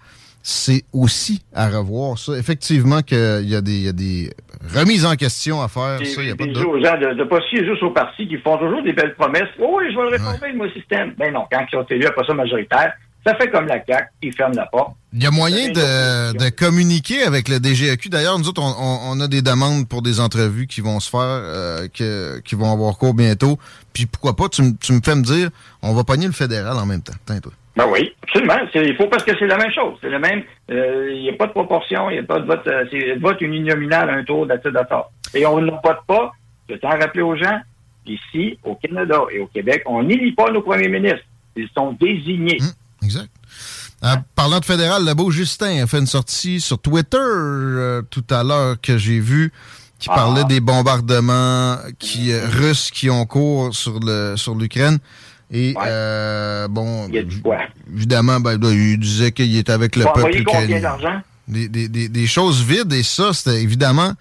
c'est 0.48 0.84
aussi 0.94 1.42
à 1.54 1.68
revoir 1.68 2.16
ça. 2.18 2.32
Effectivement 2.38 3.02
qu'il 3.02 3.48
y, 3.48 3.54
a 3.54 3.60
des 3.60 4.30
remises 4.74 5.04
en 5.04 5.14
question 5.14 5.60
à 5.60 5.68
faire. 5.68 5.98
ça, 6.06 6.22
y 6.22 6.30
a 6.30 6.36
pas 6.36 6.46
de 6.46 6.64
aux 6.64 6.82
gens 6.82 6.98
de 6.98 7.14
ne 7.14 7.24
pas 7.24 7.40
juste 7.52 7.82
aux 7.82 7.90
partis 7.90 8.26
qui 8.26 8.38
font 8.38 8.56
toujours 8.56 8.82
des 8.82 8.94
belles 8.94 9.14
promesses. 9.14 9.48
Oh 9.60 9.76
oui, 9.78 9.92
je 9.92 9.96
vais 9.96 10.16
réformer 10.16 10.54
mon 10.54 10.70
système. 10.70 11.12
Ben 11.18 11.34
non, 11.34 11.44
quand 11.52 11.66
ils 11.70 11.76
ont 11.76 11.86
élu 11.90 12.06
après 12.06 12.24
ça 12.26 12.32
majoritaire, 12.32 12.94
ça 13.26 13.34
fait 13.34 13.50
comme 13.50 13.66
la 13.66 13.84
CAQ, 13.84 14.08
ils 14.22 14.32
ferment 14.32 14.54
la 14.54 14.64
porte. 14.64 14.94
Il 15.12 15.22
y 15.22 15.26
a 15.26 15.30
moyen 15.30 15.68
de, 15.68 16.48
communiquer 16.48 17.24
avec 17.24 17.48
le 17.48 17.60
DGAQ. 17.60 18.08
D'ailleurs, 18.08 18.38
nous 18.38 18.48
autres, 18.48 18.62
on, 18.62 19.20
a 19.20 19.28
des 19.28 19.42
demandes 19.42 19.86
pour 19.86 20.00
des 20.00 20.18
entrevues 20.18 20.66
qui 20.66 20.80
vont 20.80 20.98
se 20.98 21.10
faire, 21.10 21.20
euh, 21.20 21.88
qui 21.88 22.54
vont 22.54 22.72
avoir 22.72 22.96
cours 22.96 23.12
bientôt. 23.12 23.58
Puis 23.92 24.06
pourquoi 24.06 24.34
pas, 24.34 24.48
tu, 24.48 24.62
tu 24.78 24.92
me 24.94 25.00
fais 25.04 25.14
me 25.14 25.22
dire, 25.22 25.50
on 25.82 25.92
va 25.92 26.04
pogner 26.04 26.26
le 26.26 26.32
fédéral 26.32 26.78
en 26.78 26.86
même 26.86 27.02
temps. 27.02 27.16
Tiens, 27.26 27.40
toi. 27.40 27.52
Ben 27.78 27.86
oui, 27.86 28.12
absolument. 28.24 28.56
Il 28.74 28.96
faut 28.96 29.06
parce 29.06 29.22
que 29.22 29.38
c'est 29.38 29.46
la 29.46 29.56
même 29.56 29.70
chose. 29.72 29.94
C'est 30.00 30.08
le 30.08 30.18
même. 30.18 30.42
Euh, 30.68 31.12
il 31.14 31.22
n'y 31.22 31.30
a 31.30 31.34
pas 31.34 31.46
de 31.46 31.52
proportion, 31.52 32.10
il 32.10 32.14
n'y 32.14 32.18
a 32.18 32.24
pas 32.24 32.40
de 32.40 32.44
vote. 32.44 32.66
Euh, 32.66 32.84
c'est 32.90 32.98
le 32.98 33.20
vote 33.20 33.40
uninominal 33.40 34.10
à 34.10 34.14
un 34.14 34.24
tour 34.24 34.48
d'accord. 34.48 35.12
Et 35.32 35.46
on 35.46 35.60
ne 35.60 35.70
vote 35.70 36.00
pas. 36.08 36.32
Je 36.68 36.74
tiens 36.74 36.90
à 36.90 36.96
rappeler 36.96 37.22
aux 37.22 37.36
gens, 37.36 37.60
ici, 38.04 38.58
au 38.64 38.74
Canada 38.74 39.20
et 39.30 39.38
au 39.38 39.46
Québec, 39.46 39.84
on 39.86 40.02
n'élit 40.02 40.32
pas 40.32 40.50
nos 40.50 40.60
premiers 40.60 40.88
ministres. 40.88 41.24
Ils 41.54 41.68
sont 41.72 41.92
désignés. 41.92 42.58
Hum, 42.60 42.72
exact. 43.04 43.30
Euh, 44.02 44.16
parlant 44.34 44.58
de 44.58 44.64
fédéral, 44.64 45.04
le 45.06 45.14
beau 45.14 45.30
Justin 45.30 45.84
a 45.84 45.86
fait 45.86 46.00
une 46.00 46.06
sortie 46.06 46.60
sur 46.60 46.80
Twitter 46.80 47.16
tout 48.10 48.24
à 48.28 48.42
l'heure 48.42 48.80
que 48.80 48.98
j'ai 48.98 49.20
vu 49.20 49.52
qui 50.00 50.08
parlait 50.08 50.42
ah. 50.44 50.48
des 50.48 50.60
bombardements 50.60 51.76
qui, 51.98 52.32
russes 52.34 52.90
qui 52.90 53.08
ont 53.08 53.24
cours 53.24 53.74
sur 53.74 54.00
le 54.00 54.36
sur 54.36 54.54
Et 55.50 55.74
euh, 55.80 56.68
bon, 56.68 57.08
évidemment, 57.92 58.38
ben, 58.38 58.58
il 58.62 58.98
disait 58.98 59.32
qu'il 59.32 59.56
était 59.56 59.72
avec 59.72 59.96
le 59.96 60.04
peuple 60.04 60.36
ukrainien. 60.36 61.22
Des, 61.46 61.68
des, 61.68 61.88
des, 61.88 62.26
choses 62.26 62.62
vides, 62.62 62.92
et 62.92 63.02
ça, 63.02 63.32
c'était 63.32 63.62
évidemment 63.62 64.12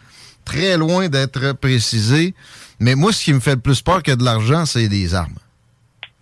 très 0.46 0.78
loin 0.78 1.10
d'être 1.10 1.52
précisé. 1.52 2.34
Mais 2.80 2.96
moi, 2.96 3.12
ce 3.12 3.26
qui 3.26 3.34
me 3.34 3.42
fait 3.42 3.56
le 3.56 3.62
plus 3.62 3.82
peur 3.82 4.02
que 4.02 4.14
de 4.14 4.24
l'argent, 4.24 4.66
c'est 4.66 4.88
des 4.88 5.14
armes. 5.14 5.36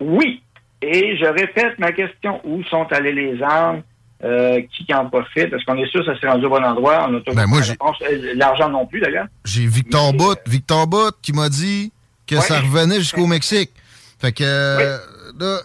Oui. 0.00 0.42
Et 0.82 1.16
je 1.16 1.26
répète 1.26 1.78
ma 1.78 1.92
question. 1.92 2.40
Où 2.44 2.64
sont 2.64 2.86
allées 2.90 3.12
les 3.12 3.40
armes? 3.40 3.82
Euh, 4.24 4.62
qui 4.74 4.92
en 4.94 5.10
profite? 5.10 5.52
Est-ce 5.52 5.64
qu'on 5.66 5.76
est 5.76 5.86
sûr 5.90 6.00
que 6.00 6.06
ça 6.06 6.18
s'est 6.18 6.26
rendu 6.26 6.46
au 6.46 6.48
bon 6.48 6.64
endroit? 6.64 7.06
On 7.06 7.34
ben 7.34 7.46
euh, 7.52 8.32
L'argent 8.34 8.70
non 8.70 8.86
plus, 8.86 8.98
d'ailleurs. 8.98 9.26
J'ai 9.44 9.66
Victor 9.66 10.14
Bout, 10.14 10.38
Victor 10.46 10.86
Bout 10.86 11.12
qui 11.20 11.34
m'a 11.34 11.50
dit 11.50 11.92
que 12.26 12.36
ça 12.36 12.60
revenait 12.60 12.96
jusqu'au 12.96 13.26
Mexique. 13.26 13.70
Fait 14.18 14.32
que 14.32 14.98
là, 15.38 15.60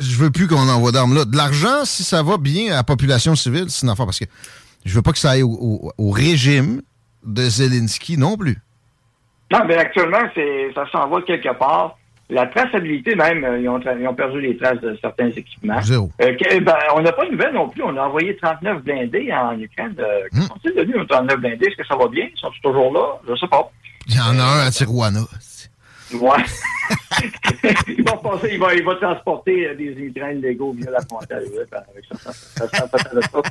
je 0.00 0.16
veux 0.16 0.30
plus 0.30 0.46
qu'on 0.46 0.68
envoie 0.68 0.92
d'armes 0.92 1.14
là. 1.14 1.24
De 1.24 1.36
l'argent, 1.36 1.84
si 1.84 2.04
ça 2.04 2.22
va 2.22 2.36
bien 2.36 2.72
à 2.72 2.76
la 2.76 2.84
population 2.84 3.34
civile, 3.34 3.66
c'est 3.68 3.86
une 3.86 3.92
affaire 3.92 4.06
parce 4.06 4.18
que 4.18 4.26
je 4.84 4.94
veux 4.94 5.02
pas 5.02 5.12
que 5.12 5.18
ça 5.18 5.30
aille 5.30 5.42
au, 5.42 6.10
régime 6.10 6.82
de 7.24 7.42
Zelensky 7.42 8.16
non 8.16 8.36
plus. 8.36 8.58
Non, 9.52 9.60
mais 9.66 9.76
actuellement, 9.76 10.22
c'est 10.34 10.72
ça 10.74 10.84
s'en 10.90 11.08
va 11.08 11.22
quelque 11.22 11.56
part. 11.56 11.98
La 12.28 12.46
traçabilité, 12.46 13.14
même, 13.14 13.44
euh, 13.44 13.60
ils 13.60 13.68
ont, 13.68 13.80
ils 13.80 14.08
ont 14.08 14.14
perdu 14.14 14.40
les 14.40 14.56
traces 14.56 14.80
de 14.80 14.98
certains 15.00 15.28
équipements. 15.30 15.80
Zéro. 15.80 16.10
Euh, 16.20 16.34
que- 16.34 16.58
ben, 16.58 16.74
on 16.96 17.00
n'a 17.00 17.12
pas 17.12 17.24
de 17.24 17.30
nouvelles 17.30 17.54
non 17.54 17.68
plus. 17.68 17.84
On 17.84 17.96
a 17.96 18.02
envoyé 18.02 18.36
39 18.36 18.82
blindés 18.82 19.32
en 19.32 19.56
Ukraine. 19.60 19.94
Euh. 20.00 20.40
Sont-ils 20.48 20.74
devenus 20.74 20.96
un 21.02 21.04
39 21.06 21.36
blindés? 21.38 21.66
Est-ce 21.66 21.76
que 21.76 21.86
ça 21.86 21.94
va 21.94 22.08
bien? 22.08 22.26
Ils 22.34 22.40
sont 22.40 22.50
toujours 22.64 22.92
là? 22.92 23.20
Je 23.28 23.36
sais 23.36 23.46
pas. 23.46 23.70
Il 24.08 24.16
y 24.16 24.20
en 24.20 24.36
a 24.40 24.42
un 24.42 24.66
à 24.66 24.70
Tijuana. 24.72 25.20
Ouais. 26.14 26.44
il, 27.88 28.04
va 28.04 28.16
passer, 28.16 28.50
il, 28.52 28.58
va, 28.60 28.74
il 28.74 28.84
va 28.84 28.94
transporter 28.96 29.68
euh, 29.68 29.74
des 29.74 29.86
immigrants 29.92 30.28
illégaux 30.28 30.72
via 30.72 30.90
la 30.90 31.00
frontière. 31.00 31.38
ouais, 31.40 31.66
avec 31.72 32.04
ça, 32.10 32.18
ça, 32.18 32.32
ça, 32.32 32.68
ça, 32.68 32.86
ça, 32.88 32.98
ça, 32.98 33.20
ça. 33.22 33.42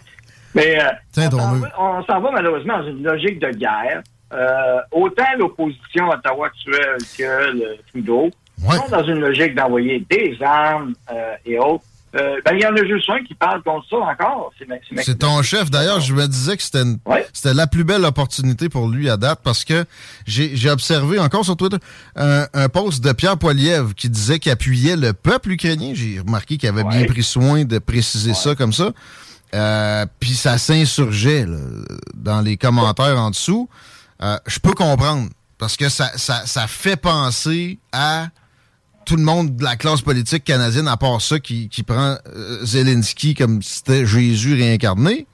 Mais 0.53 0.79
euh, 0.81 1.29
on 1.77 2.03
s'en 2.03 2.21
va- 2.21 2.31
malheureusement 2.31 2.77
dans 2.79 2.87
une 2.87 3.03
logique 3.03 3.39
de 3.39 3.49
guerre. 3.51 4.01
Euh, 4.33 4.79
autant 4.91 5.23
l'opposition 5.37 6.09
à 6.11 6.15
Ottawa 6.15 6.47
actuelle 6.47 6.97
que 7.17 7.51
le 7.57 7.77
Trudeau 7.89 8.29
Ouais. 8.65 8.77
sont 8.77 8.87
dans 8.89 9.03
une 9.03 9.19
logique 9.19 9.53
d'envoyer 9.53 9.99
des 10.09 10.37
armes 10.41 10.93
euh, 11.11 11.35
et 11.45 11.59
autres. 11.59 11.83
Euh, 12.15 12.39
ben, 12.45 12.53
il 12.55 12.61
y 12.61 12.65
en 12.65 12.73
a 12.73 12.85
juste 12.85 13.09
un 13.09 13.21
qui 13.25 13.33
parle 13.33 13.61
contre 13.61 13.85
ça 13.89 13.97
encore. 13.97 14.53
C'est 15.03 15.19
ton 15.19 15.41
chef. 15.41 15.69
D'ailleurs, 15.69 15.99
je 15.99 16.13
me 16.13 16.25
disais 16.27 16.55
que 16.55 16.63
c'était 16.63 16.83
Ouais. 17.05 17.27
la 17.43 17.67
plus 17.67 17.83
belle 17.83 18.05
opportunité 18.05 18.69
pour 18.69 18.87
lui 18.87 19.09
à 19.09 19.17
date 19.17 19.41
parce 19.43 19.65
que 19.65 19.83
j'ai 20.25 20.69
observé 20.69 21.19
encore 21.19 21.43
sur 21.43 21.57
Twitter 21.57 21.77
un, 22.15 22.47
un 22.53 22.69
post 22.69 23.03
de 23.03 23.11
Pierre 23.11 23.37
Poilievre 23.37 23.93
qui 23.93 24.09
disait 24.09 24.39
qu'il 24.39 24.51
appuyait 24.51 24.95
le 24.95 25.11
peuple 25.11 25.51
ukrainien. 25.51 25.91
J'ai 25.93 26.19
remarqué 26.25 26.57
qu'il 26.57 26.69
avait 26.69 26.85
bien 26.85 27.03
pris 27.05 27.23
soin 27.23 27.65
de 27.65 27.79
préciser 27.79 28.33
ça 28.33 28.55
comme 28.55 28.71
ça. 28.73 28.91
Euh, 29.53 30.05
Puis 30.19 30.35
ça 30.35 30.57
s'insurgeait 30.57 31.45
dans 32.13 32.41
les 32.41 32.55
commentaires 32.57 33.17
en 33.19 33.29
dessous. 33.31 33.69
Euh, 34.21 34.37
je 34.47 34.59
peux 34.59 34.73
comprendre 34.73 35.29
parce 35.57 35.75
que 35.75 35.89
ça, 35.89 36.11
ça, 36.15 36.45
ça 36.45 36.67
fait 36.67 36.95
penser 36.97 37.79
à 37.91 38.27
tout 39.05 39.15
le 39.15 39.23
monde 39.23 39.55
de 39.55 39.63
la 39.63 39.75
classe 39.75 40.01
politique 40.01 40.43
canadienne, 40.43 40.87
à 40.87 40.97
part 40.97 41.21
ça, 41.21 41.39
qui, 41.39 41.69
qui 41.69 41.83
prend 41.83 42.17
euh, 42.27 42.65
Zelensky 42.65 43.33
comme 43.35 43.61
si 43.61 43.75
c'était 43.75 44.05
Jésus 44.05 44.55
réincarné. 44.55 45.27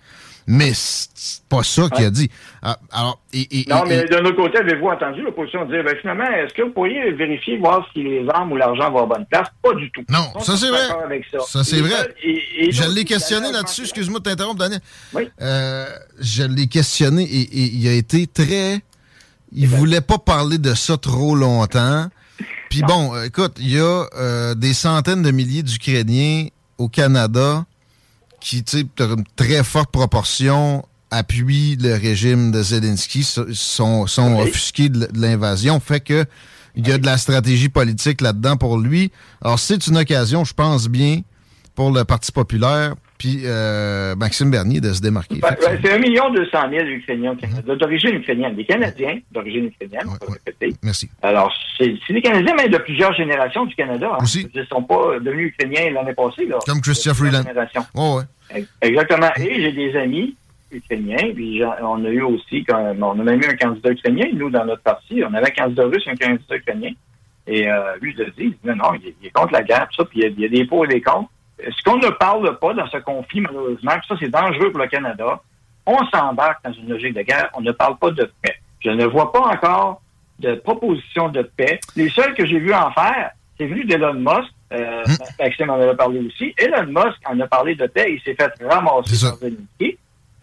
Mais 0.47 0.71
c'est 0.73 1.43
pas 1.47 1.61
ça 1.63 1.87
qu'il 1.89 2.03
a 2.03 2.09
dit. 2.09 2.29
Ah, 2.63 2.77
alors, 2.91 3.19
et, 3.31 3.47
et- 3.61 3.65
Non, 3.69 3.83
mais 3.87 4.03
d'un 4.05 4.25
autre 4.25 4.35
côté, 4.37 4.57
avez-vous 4.57 4.87
entendu 4.87 5.21
l'opposition 5.21 5.63
dire, 5.65 5.83
ben, 5.85 5.95
finalement, 6.01 6.25
est-ce 6.29 6.53
que 6.55 6.63
vous 6.63 6.71
pourriez 6.71 7.11
vérifier, 7.11 7.57
voir 7.59 7.87
si 7.93 8.01
les 8.03 8.25
armes 8.27 8.51
ou 8.51 8.57
l'argent 8.57 8.91
vont 8.91 9.03
à 9.03 9.05
bonne 9.05 9.25
place? 9.27 9.47
Pas 9.61 9.73
du 9.75 9.89
tout. 9.91 10.01
Non, 10.09 10.33
ça, 10.41 10.57
c'est 10.57 10.69
vrai. 10.69 10.87
ça. 11.31 11.39
Ça, 11.47 11.63
c'est 11.63 11.79
vrai. 11.79 12.15
et- 12.23 12.71
je 12.71 12.83
l'ai 12.93 13.05
questionné 13.05 13.51
là-dessus, 13.51 13.83
excuse-moi 13.83 14.19
de 14.19 14.23
t'interrompre, 14.25 14.57
Daniel. 14.57 14.81
Oui. 15.13 15.29
Euh, 15.41 15.85
je 16.19 16.43
l'ai 16.43 16.67
questionné 16.67 17.21
et, 17.23 17.41
et 17.41 17.71
il 17.75 17.87
a 17.87 17.93
été 17.93 18.25
très. 18.27 18.81
Il 19.53 19.67
voulait 19.67 20.01
pas 20.01 20.17
parler 20.17 20.57
de 20.57 20.73
ça 20.73 20.97
trop 20.97 21.35
longtemps. 21.35 22.07
Puis 22.71 22.81
bon, 22.83 23.13
euh, 23.13 23.25
écoute, 23.25 23.57
il 23.59 23.69
y 23.71 23.79
a 23.79 24.05
euh, 24.15 24.55
des 24.55 24.73
centaines 24.73 25.21
de 25.21 25.31
milliers 25.31 25.61
d'Ukrainiens 25.61 26.47
au 26.77 26.87
Canada 26.87 27.65
qui, 28.39 28.63
tu 28.63 28.79
sais, 28.79 28.85
une 28.99 29.23
très 29.35 29.61
forte 29.63 29.91
proportion 29.91 30.83
appuient 31.11 31.75
le 31.75 31.95
régime 31.95 32.51
de 32.51 32.63
Zelensky, 32.63 33.23
so- 33.23 33.53
sont, 33.53 34.07
sont 34.07 34.35
Oui. 34.37 34.43
offusqués 34.43 34.87
de 34.87 35.07
l'invasion. 35.13 35.79
Fait 35.81 35.99
que 35.99 36.25
il 36.75 36.87
y 36.87 36.91
a 36.93 36.97
de 36.97 37.05
la 37.05 37.17
stratégie 37.17 37.67
politique 37.67 38.21
là-dedans 38.21 38.55
pour 38.55 38.77
lui. 38.77 39.11
Alors, 39.43 39.59
c'est 39.59 39.85
une 39.87 39.97
occasion, 39.97 40.45
je 40.45 40.53
pense 40.53 40.87
bien, 40.87 41.19
pour 41.75 41.91
le 41.91 42.05
Parti 42.05 42.31
populaire, 42.31 42.95
puis 43.21 43.41
euh, 43.45 44.15
Maxime 44.15 44.49
Bernier 44.49 44.81
de 44.81 44.91
se 44.93 44.99
démarquer. 45.01 45.35
Ben, 45.39 45.55
ben, 45.61 45.79
c'est 45.83 45.93
un 45.93 45.99
million 45.99 46.31
deux 46.31 46.47
cent 46.47 46.67
mille 46.67 46.89
Ukrainiens 46.89 47.33
au 47.33 47.35
Canada, 47.35 47.75
d'origine 47.75 48.15
ukrainienne, 48.15 48.55
des 48.55 48.65
Canadiens 48.65 49.19
d'origine 49.31 49.65
ukrainienne, 49.65 50.07
Ouais, 50.07 50.27
ouais. 50.27 50.37
répéter. 50.43 50.75
Merci. 50.81 51.07
Alors, 51.21 51.53
c'est 51.77 51.93
des 52.09 52.21
Canadiens, 52.21 52.55
mais 52.57 52.67
de 52.67 52.79
plusieurs 52.79 53.13
générations 53.13 53.65
du 53.65 53.75
Canada. 53.75 54.09
hein. 54.13 54.23
Aussi. 54.23 54.47
Ils 54.55 54.59
ne 54.61 54.65
sont 54.65 54.81
pas 54.81 55.19
devenus 55.19 55.49
Ukrainiens 55.49 55.91
l'année 55.91 56.15
passée. 56.15 56.47
Là. 56.47 56.57
Comme 56.65 56.81
plusieurs 56.81 57.15
Freeland. 57.15 57.43
générations. 57.43 57.85
Ouais, 57.93 58.15
ouais. 58.15 58.23
Ex- 58.55 58.67
Exactement. 58.81 59.29
Et 59.37 59.61
j'ai 59.61 59.71
des 59.71 59.95
amis 59.97 60.35
ukrainiens, 60.71 61.31
puis 61.35 61.61
on 61.83 62.03
a 62.03 62.09
eu 62.09 62.21
aussi, 62.23 62.63
quand, 62.63 62.95
on 62.99 63.19
a 63.19 63.23
même 63.23 63.39
eu 63.39 63.45
un 63.45 63.55
candidat 63.55 63.91
ukrainien, 63.91 64.25
nous, 64.33 64.49
dans 64.49 64.65
notre 64.65 64.81
parti, 64.81 65.21
on 65.23 65.33
avait 65.35 65.47
un 65.47 65.63
candidat 65.63 65.83
russe 65.83 66.03
et 66.07 66.11
un 66.11 66.15
candidat 66.15 66.55
ukrainien. 66.55 66.91
Et 67.45 67.69
euh, 67.69 67.95
lui, 68.01 68.15
il 68.17 68.21
a 68.23 68.25
dit, 68.37 68.55
non, 68.63 68.75
non, 68.77 68.93
il 68.99 69.09
est, 69.09 69.15
il 69.21 69.27
est 69.27 69.31
contre 69.31 69.53
la 69.53 69.61
guerre, 69.63 69.87
tout 69.91 70.01
ça, 70.01 70.05
puis 70.09 70.19
il 70.19 70.23
y, 70.23 70.25
a, 70.25 70.29
il 70.29 70.39
y 70.39 70.45
a 70.45 70.49
des 70.49 70.65
pour 70.65 70.85
et 70.85 70.87
des 70.87 71.01
contre. 71.01 71.29
Ce 71.69 71.83
qu'on 71.83 71.97
ne 71.97 72.09
parle 72.09 72.57
pas 72.59 72.73
dans 72.73 72.87
ce 72.87 72.97
conflit, 72.97 73.41
malheureusement, 73.41 73.91
puis 73.91 74.07
ça, 74.07 74.15
c'est 74.19 74.29
dangereux 74.29 74.71
pour 74.71 74.81
le 74.81 74.87
Canada, 74.87 75.39
on 75.85 75.97
s'embarque 76.07 76.63
dans 76.63 76.73
une 76.73 76.89
logique 76.89 77.15
de 77.15 77.21
guerre, 77.21 77.49
on 77.53 77.61
ne 77.61 77.71
parle 77.71 77.97
pas 77.97 78.11
de 78.11 78.29
paix. 78.41 78.55
Je 78.79 78.89
ne 78.89 79.05
vois 79.05 79.31
pas 79.31 79.41
encore 79.41 80.01
de 80.39 80.55
proposition 80.55 81.29
de 81.29 81.43
paix. 81.43 81.79
Les 81.95 82.09
seuls 82.09 82.33
que 82.33 82.45
j'ai 82.45 82.59
vus 82.59 82.73
en 82.73 82.91
faire, 82.91 83.31
c'est 83.57 83.67
venu 83.67 83.83
d'Elon 83.85 84.15
Musk. 84.15 84.51
Euh, 84.73 85.03
Maxime 85.39 85.69
en 85.69 85.75
avait 85.75 85.95
parlé 85.95 86.19
aussi. 86.25 86.53
Elon 86.57 86.87
Musk 86.87 87.17
en 87.25 87.39
a 87.39 87.47
parlé 87.47 87.75
de 87.75 87.85
paix. 87.87 88.13
Il 88.13 88.21
s'est 88.21 88.35
fait 88.35 88.51
ramasser 88.65 89.27
par. 89.27 89.49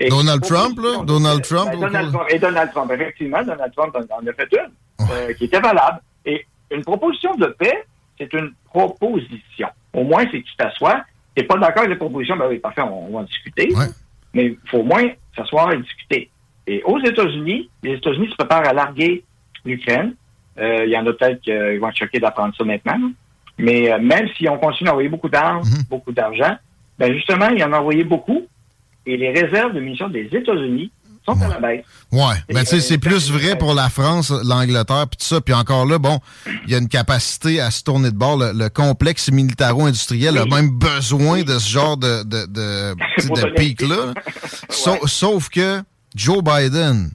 Et 0.00 0.08
Donald 0.10 0.42
Trump, 0.42 0.78
là? 0.78 1.00
de 1.00 1.06
Donald. 1.06 1.42
Trump, 1.42 1.70
Ben, 1.72 1.80
Donald 1.80 2.12
Trump. 2.12 2.26
Et 2.30 2.38
Donald 2.38 2.70
Trump, 2.70 2.92
effectivement, 2.92 3.42
Donald 3.42 3.72
Trump 3.74 3.96
en, 3.96 4.14
en 4.14 4.26
a 4.26 4.32
fait 4.32 4.48
une 4.52 5.06
euh, 5.10 5.32
qui 5.34 5.44
était 5.46 5.58
valable. 5.58 6.00
Et 6.24 6.46
une 6.70 6.84
proposition 6.84 7.34
de 7.34 7.46
paix, 7.46 7.84
c'est 8.16 8.32
une 8.32 8.52
proposition. 8.72 9.68
Au 9.92 10.04
moins, 10.04 10.24
c'est 10.30 10.40
que 10.40 10.46
tu 10.46 10.56
t'assois. 10.56 11.02
Tu 11.34 11.42
n'es 11.42 11.46
pas 11.46 11.56
d'accord 11.58 11.78
avec 11.84 11.90
la 11.90 11.96
proposition, 11.96 12.36
ben 12.36 12.46
oui, 12.48 12.58
parfait, 12.58 12.82
on, 12.82 13.08
on 13.08 13.12
va 13.12 13.18
en 13.20 13.22
discuter. 13.24 13.72
Ouais. 13.74 13.86
Mais 14.34 14.46
il 14.46 14.56
faut 14.66 14.78
au 14.78 14.82
moins 14.82 15.04
s'asseoir 15.36 15.72
et 15.72 15.78
discuter. 15.78 16.30
Et 16.66 16.82
aux 16.84 16.98
États-Unis, 17.00 17.70
les 17.82 17.94
États-Unis 17.94 18.28
se 18.30 18.36
préparent 18.36 18.68
à 18.68 18.72
larguer 18.72 19.24
l'Ukraine. 19.64 20.14
Euh, 20.58 20.84
il 20.84 20.90
y 20.90 20.98
en 20.98 21.06
a 21.06 21.12
peut-être 21.12 21.40
qui 21.40 21.52
euh, 21.52 21.78
vont 21.80 21.88
être 21.88 21.96
choqués 21.96 22.18
d'apprendre 22.18 22.54
ça 22.56 22.64
maintenant. 22.64 22.98
Mais 23.56 23.90
euh, 23.92 23.98
même 23.98 24.28
si 24.36 24.48
on 24.48 24.58
continue 24.58 24.88
à 24.88 24.92
envoyer 24.92 25.08
beaucoup 25.08 25.28
d'armes, 25.28 25.62
Mhm. 25.64 25.84
beaucoup 25.88 26.12
d'argent, 26.12 26.56
ben 26.98 27.12
justement, 27.14 27.48
il 27.48 27.62
en 27.64 27.72
a 27.72 27.78
envoyé 27.78 28.04
beaucoup. 28.04 28.46
Et 29.06 29.16
les 29.16 29.30
réserves 29.30 29.72
de 29.72 29.80
munitions 29.80 30.08
des 30.08 30.28
États-Unis 30.30 30.90
sont 31.34 31.40
à 31.42 31.48
la 31.48 31.60
baisse. 31.60 31.84
Ouais, 32.12 32.34
Et, 32.48 32.54
mais 32.54 32.64
tu 32.64 32.70
sais, 32.70 32.80
c'est 32.80 32.98
plus 32.98 33.30
vrai 33.30 33.56
pour 33.58 33.74
la 33.74 33.88
France, 33.88 34.30
l'Angleterre, 34.44 35.06
puis 35.10 35.18
tout 35.18 35.26
ça. 35.26 35.40
Puis 35.40 35.54
encore 35.54 35.86
là, 35.86 35.98
bon, 35.98 36.18
il 36.66 36.70
y 36.72 36.74
a 36.74 36.78
une 36.78 36.88
capacité 36.88 37.60
à 37.60 37.70
se 37.70 37.82
tourner 37.82 38.10
de 38.10 38.16
bord. 38.16 38.36
Le, 38.38 38.52
le 38.52 38.68
complexe 38.68 39.30
militaro-industriel 39.30 40.38
a 40.38 40.44
Oui. 40.44 40.50
même 40.50 40.70
besoin 40.70 41.42
de 41.42 41.58
ce 41.58 41.68
genre 41.68 41.96
de, 41.96 42.22
de, 42.24 42.46
de, 42.46 42.94
de 43.34 43.54
pic-là. 43.56 44.14
Sau- 44.70 45.06
Sauf 45.06 45.48
que 45.48 45.82
Joe 46.14 46.42
Biden 46.42 47.10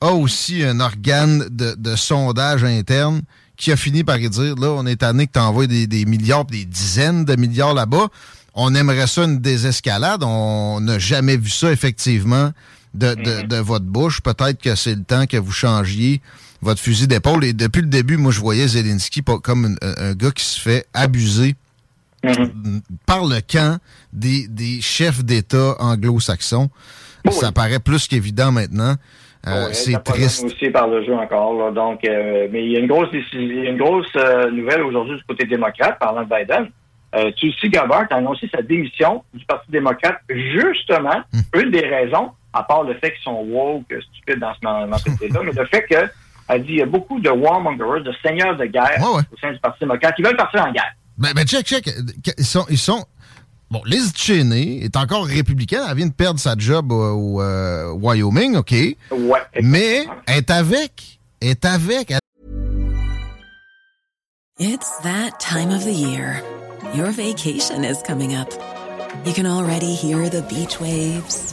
a 0.00 0.12
aussi 0.12 0.62
un 0.62 0.80
organe 0.80 1.46
de, 1.50 1.74
de 1.76 1.96
sondage 1.96 2.64
interne 2.64 3.22
qui 3.56 3.72
a 3.72 3.76
fini 3.76 4.04
par 4.04 4.18
dire, 4.18 4.54
là, 4.56 4.68
on 4.76 4.84
est 4.86 4.96
tanné 4.96 5.26
que 5.26 5.32
tu 5.32 5.38
envoies 5.38 5.66
des, 5.66 5.86
des 5.86 6.04
milliards, 6.04 6.44
des 6.44 6.64
dizaines 6.66 7.24
de 7.24 7.36
milliards 7.36 7.72
là-bas. 7.74 8.08
On 8.54 8.74
aimerait 8.74 9.06
ça 9.06 9.24
une 9.24 9.38
désescalade. 9.38 10.22
On 10.22 10.80
n'a 10.80 10.98
jamais 10.98 11.36
vu 11.38 11.48
ça, 11.50 11.72
effectivement, 11.72 12.52
de, 12.96 13.14
de, 13.14 13.46
de 13.46 13.56
votre 13.56 13.84
bouche. 13.84 14.20
Peut-être 14.20 14.60
que 14.60 14.74
c'est 14.74 14.94
le 14.94 15.04
temps 15.04 15.26
que 15.26 15.36
vous 15.36 15.52
changiez 15.52 16.20
votre 16.62 16.80
fusil 16.80 17.06
d'épaule. 17.06 17.44
Et 17.44 17.52
depuis 17.52 17.82
le 17.82 17.88
début, 17.88 18.16
moi, 18.16 18.32
je 18.32 18.40
voyais 18.40 18.66
Zelensky 18.66 19.22
pas 19.22 19.38
comme 19.38 19.76
un, 19.82 19.94
un 20.10 20.14
gars 20.14 20.30
qui 20.30 20.44
se 20.44 20.60
fait 20.60 20.86
abuser 20.94 21.54
Mhm. 22.24 22.80
par 23.06 23.24
le 23.24 23.40
camp 23.40 23.78
des, 24.12 24.48
des 24.48 24.80
chefs 24.80 25.22
d'État 25.24 25.76
anglo-saxons. 25.78 26.70
Oui. 27.24 27.32
Ça 27.32 27.52
paraît 27.52 27.78
plus 27.78 28.08
qu'évident 28.08 28.50
maintenant. 28.50 28.94
Euh, 29.46 29.66
Ouais, 29.68 29.74
c'est 29.74 30.02
triste. 30.02 30.42
aussi 30.42 30.70
par 30.70 30.88
le 30.88 31.04
jeu 31.04 31.14
encore. 31.14 31.54
là. 31.56 31.70
Donc, 31.70 32.04
euh, 32.04 32.48
mais 32.50 32.64
il 32.64 32.72
y 32.72 32.76
a 32.76 32.80
une 32.80 32.88
grosse 32.88 33.10
y 33.12 33.66
a 33.66 33.70
une 33.70 33.76
grosse 33.78 34.06
euh, 34.16 34.50
nouvelle 34.50 34.82
aujourd'hui 34.82 35.16
du 35.18 35.22
côté 35.24 35.44
démocrate, 35.46 36.00
parlant 36.00 36.24
de 36.24 36.28
Biden. 36.28 36.68
Euh, 37.14 37.30
Tulsi 37.36 37.68
Gabbard 37.68 38.06
a 38.10 38.16
annoncé 38.16 38.48
sa 38.52 38.60
démission 38.60 39.22
du 39.32 39.44
Parti 39.44 39.70
démocrate, 39.70 40.16
justement, 40.28 41.20
Hmm. 41.32 41.60
une 41.60 41.70
des 41.70 41.86
raisons, 41.86 42.30
à 42.56 42.62
part 42.62 42.82
le 42.84 42.94
fait 42.94 43.12
qu'ils 43.12 43.22
sont 43.22 43.44
woke, 43.48 43.84
stupides 44.12 44.40
dans 44.40 44.52
ce 44.54 44.86
mentalité-là, 44.88 45.40
mais 45.44 45.52
le 45.52 45.66
fait 45.66 45.82
que, 45.88 46.08
elle 46.48 46.62
dit, 46.64 46.72
il 46.72 46.78
y 46.78 46.82
a 46.82 46.86
beaucoup 46.86 47.20
de 47.20 47.28
warmongers, 47.30 48.02
de 48.04 48.12
seigneurs 48.24 48.56
de 48.56 48.64
guerre 48.66 48.98
Ouais, 49.00 49.16
ouais. 49.16 49.22
au 49.32 49.36
sein 49.40 49.52
du 49.52 49.58
Parti 49.58 49.80
démocrate 49.80 50.14
qui 50.16 50.22
veulent 50.22 50.36
partir 50.36 50.64
en 50.64 50.72
guerre. 50.72 50.92
Ben, 51.18 51.32
ben, 51.34 51.44
check, 51.46 51.66
check. 51.66 51.88
Ils 52.38 52.44
sont, 52.44 52.66
ils 52.70 52.78
sont. 52.78 53.04
Bon, 53.70 53.80
Liz 53.84 54.12
Cheney 54.14 54.78
est 54.84 54.96
encore 54.96 55.26
républicaine. 55.26 55.80
Elle 55.90 55.96
vient 55.96 56.06
de 56.06 56.12
perdre 56.12 56.38
sa 56.38 56.54
job 56.56 56.92
au, 56.92 57.38
au, 57.38 57.42
euh, 57.42 57.90
Wyoming, 57.94 58.56
OK? 58.56 58.70
Ouais. 58.70 59.40
Mais 59.60 60.06
elle 60.26 60.36
est 60.38 60.50
avec. 60.50 61.18
Elle 61.40 61.48
est 61.48 61.64
avec. 61.64 62.10
Elle- 62.12 62.18
It's 64.58 64.90
that 65.02 65.38
time 65.40 65.70
of 65.70 65.84
the 65.84 65.92
year. 65.92 66.42
Your 66.94 67.10
vacation 67.10 67.82
is 67.84 68.02
coming 68.06 68.34
up. 68.36 68.48
You 69.24 69.32
can 69.32 69.46
already 69.46 69.94
hear 69.94 70.28
the 70.30 70.42
beach 70.48 70.80
waves, 70.80 71.52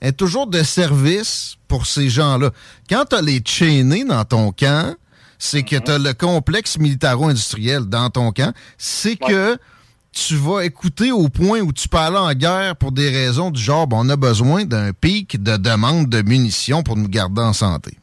est 0.00 0.12
toujours 0.12 0.46
de 0.46 0.62
service 0.62 1.56
pour 1.66 1.86
ces 1.86 2.08
gens-là. 2.08 2.50
Quand 2.88 3.04
tu 3.10 3.16
as 3.16 3.22
les 3.22 3.42
chaînés 3.44 4.04
dans 4.04 4.24
ton 4.24 4.52
camp, 4.52 4.94
c'est 5.38 5.62
que 5.62 5.76
tu 5.76 5.90
as 5.90 5.98
le 5.98 6.14
complexe 6.14 6.78
militaro-industriel 6.78 7.84
dans 7.84 8.10
ton 8.10 8.32
camp. 8.32 8.52
C'est 8.76 9.16
que 9.16 9.58
tu 10.12 10.36
vas 10.36 10.64
écouter 10.64 11.12
au 11.12 11.28
point 11.28 11.60
où 11.60 11.72
tu 11.72 11.88
peux 11.88 11.98
aller 11.98 12.16
en 12.16 12.32
guerre 12.34 12.74
pour 12.76 12.92
des 12.92 13.10
raisons 13.10 13.50
du 13.50 13.60
genre, 13.60 13.86
bon, 13.86 14.04
on 14.04 14.08
a 14.08 14.16
besoin 14.16 14.64
d'un 14.64 14.92
pic 14.92 15.40
de 15.42 15.56
demande 15.56 16.08
de 16.08 16.22
munitions 16.22 16.82
pour 16.82 16.96
nous 16.96 17.08
garder 17.08 17.42
en 17.42 17.52
santé. 17.52 17.96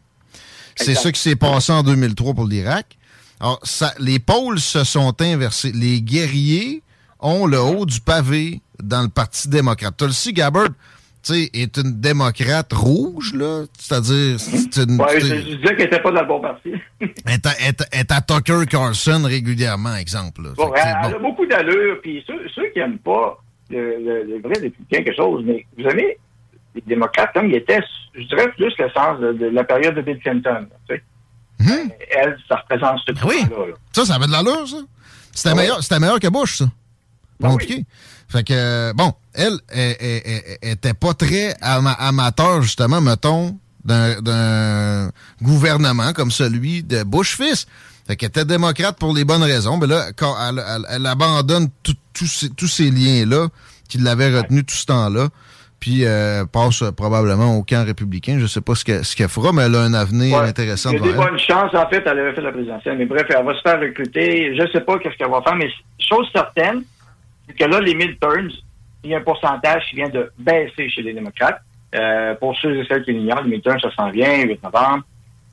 C'est 0.76 0.96
ça 0.96 1.12
qui 1.12 1.20
s'est 1.20 1.36
passé 1.36 1.72
en 1.72 1.84
2003 1.84 2.34
pour 2.34 2.46
l'Irak. 2.46 2.98
Alors, 3.40 3.60
ça, 3.64 3.94
les 4.00 4.20
pôles 4.20 4.60
se 4.60 4.84
sont 4.84 5.22
inversés. 5.22 5.72
Les 5.72 6.02
guerriers 6.02 6.82
ont 7.20 7.46
le 7.46 7.60
haut 7.62 7.86
du 7.86 8.00
pavé 8.02 8.62
dans 8.82 9.02
le 9.02 9.10
Parti 9.10 9.48
démocrate. 9.48 9.96
Tulsi 9.98 10.34
Gabbard, 10.34 10.70
sais, 11.34 11.50
est 11.54 11.78
une 11.78 12.00
démocrate 12.00 12.72
rouge, 12.74 13.34
là. 13.34 13.64
C'est-à-dire, 13.80 14.40
c'est 14.40 14.78
une... 14.84 15.00
Ouais, 15.02 15.20
je, 15.20 15.26
sais, 15.26 15.38
je 15.42 15.56
disais 15.56 15.76
qu'elle 15.76 15.86
n'était 15.86 16.02
pas 16.02 16.12
dans 16.12 16.22
le 16.22 16.28
bon 16.28 16.42
parti. 16.42 16.72
à, 17.26 17.98
est 17.98 18.12
à- 18.12 18.22
Tucker 18.22 18.66
Carlson 18.70 19.22
régulièrement, 19.26 19.96
exemple. 19.96 20.44
là. 20.44 20.50
Bon, 20.56 20.72
elle, 20.76 20.96
elle 21.06 21.16
a 21.16 21.20
beaucoup 21.20 21.46
d'allure, 21.46 22.00
puis 22.02 22.24
ceux, 22.28 22.48
ceux 22.54 22.70
qui 22.74 22.80
n'aiment 22.80 23.00
pas 23.00 23.42
le, 23.70 23.98
le, 23.98 24.24
le 24.24 24.42
vrai 24.42 24.54
républicain, 24.62 25.04
quelque 25.04 25.16
chose, 25.16 25.44
mais 25.46 25.66
vous 25.78 25.84
savez, 25.90 26.18
les 26.76 26.82
démocrates, 26.86 27.32
comme 27.34 27.48
ils 27.50 27.56
étaient, 27.56 27.82
je 28.14 28.24
dirais, 28.28 28.50
plus 28.52 28.74
le 28.78 28.90
sens 28.92 29.20
de, 29.20 29.34
de 29.34 29.46
la 29.48 29.64
période 29.64 29.96
de 29.96 30.02
Bill 30.02 30.20
Clinton. 30.20 30.68
tu 30.88 30.96
sais. 30.96 31.04
Mhm. 31.60 31.90
Elle, 32.12 32.38
ça 32.50 32.58
représente 32.58 33.00
ce 33.08 33.14
Ben 33.14 33.22
oui. 33.28 33.42
là. 33.50 33.74
Ça, 33.94 34.06
ça 34.06 34.16
avait 34.16 34.28
de 34.28 34.32
l'allure, 34.32 34.68
ça. 34.68 34.78
C'était 35.34 35.50
Ah 35.50 35.54
ouais. 35.56 35.62
meilleur, 35.62 35.82
c'était 35.82 36.00
meilleur 36.00 36.20
que 36.20 36.28
Bush, 36.28 36.58
ça. 36.58 36.66
Pas 36.66 36.72
Ben 37.40 37.50
compliqué. 37.52 37.86
Fait 38.28 38.44
que, 38.44 38.92
bon, 38.94 39.14
elle, 39.34 39.54
elle, 39.70 39.96
elle- 40.00 40.22
elle- 40.26 40.42
elle 40.62 40.70
était 40.72 40.94
pas 40.94 41.14
très 41.14 41.56
ama- 41.62 41.92
amateur, 42.00 42.62
justement, 42.62 43.02
mettons, 43.02 43.58
d'un- 43.84 45.10
gouvernement 45.42 46.12
comme 46.14 46.32
celui 46.32 46.84
de 46.84 47.04
Bush 47.04 47.38
fils. 47.38 47.68
Fait 48.08 48.16
qu'elle 48.16 48.30
était 48.30 48.46
démocrate 48.46 48.98
pour 48.98 49.14
les 49.14 49.26
bonnes 49.26 49.44
raisons. 49.44 49.78
Mais 49.78 49.88
là, 49.88 50.08
quand 50.16 50.36
elle, 50.48 50.64
elle- 50.68 50.86
elle 50.90 51.06
abandonne 51.06 51.70
tout- 51.84 51.94
tous 52.14 52.28
ces, 52.28 52.50
tous 52.50 52.68
ces 52.68 52.90
liens-là 52.92 53.48
qui 53.90 53.98
l'avaient 53.98 54.36
retenu 54.36 54.64
tout 54.64 54.76
ce 54.76 54.86
temps-là, 54.86 55.30
puis 55.80 56.06
euh, 56.06 56.46
passe 56.46 56.82
euh, 56.82 56.92
probablement 56.92 57.58
au 57.58 57.64
camp 57.64 57.84
républicain. 57.86 58.38
Je 58.40 58.48
sais 58.48 58.62
pas 58.62 58.74
ce 58.76 58.84
qu'elle 58.86 59.04
ce 59.06 59.28
fera, 59.28 59.52
mais 59.54 59.64
elle 59.64 59.76
a 59.76 59.82
un 59.82 59.94
avenir 59.94 60.38
Ouais. 60.40 60.48
intéressant 60.48 60.92
Il 60.92 60.98
y 60.98 61.00
a 61.00 61.02
des 61.04 61.10
elle. 61.10 61.16
bonnes 61.16 61.40
chances. 61.40 61.74
En 61.76 61.88
fait, 61.90 62.04
elle 62.06 62.20
avait 62.20 62.34
fait 62.34 62.42
la 62.42 62.52
présidentielle. 62.52 62.98
Mais 62.98 63.06
bref, 63.06 63.26
elle 63.30 63.46
va 63.46 63.54
se 63.56 63.62
faire 63.62 63.80
recruter. 63.80 64.56
Je 64.56 64.62
ne 64.64 64.68
sais 64.70 64.82
pas 64.82 64.98
qu'est-ce 65.00 65.16
qu'elle 65.18 65.30
va 65.32 65.42
faire, 65.44 65.56
mais 65.56 65.70
chose 66.00 66.28
certaine, 66.34 66.84
c'est 67.48 67.58
que 67.58 67.64
là, 67.66 67.80
les 67.80 67.96
midterms, 67.96 68.50
il 69.04 69.12
y 69.12 69.16
a 69.16 69.18
un 69.18 69.22
pourcentage 69.22 69.86
qui 69.90 69.96
vient 69.98 70.10
de 70.10 70.32
baisser 70.38 70.90
chez 70.90 71.02
les 71.02 71.14
démocrates. 71.14 71.62
Euh, 71.94 72.36
pour 72.36 72.58
ceux 72.58 72.82
et 72.82 72.86
celles 72.88 73.04
qui 73.04 73.14
l'ignorent, 73.14 73.44
les 73.44 73.52
midterms, 73.52 73.80
ça 73.80 73.92
s'en 73.96 74.10
vient, 74.10 74.44
8 74.44 74.64
novembre. 74.64 75.04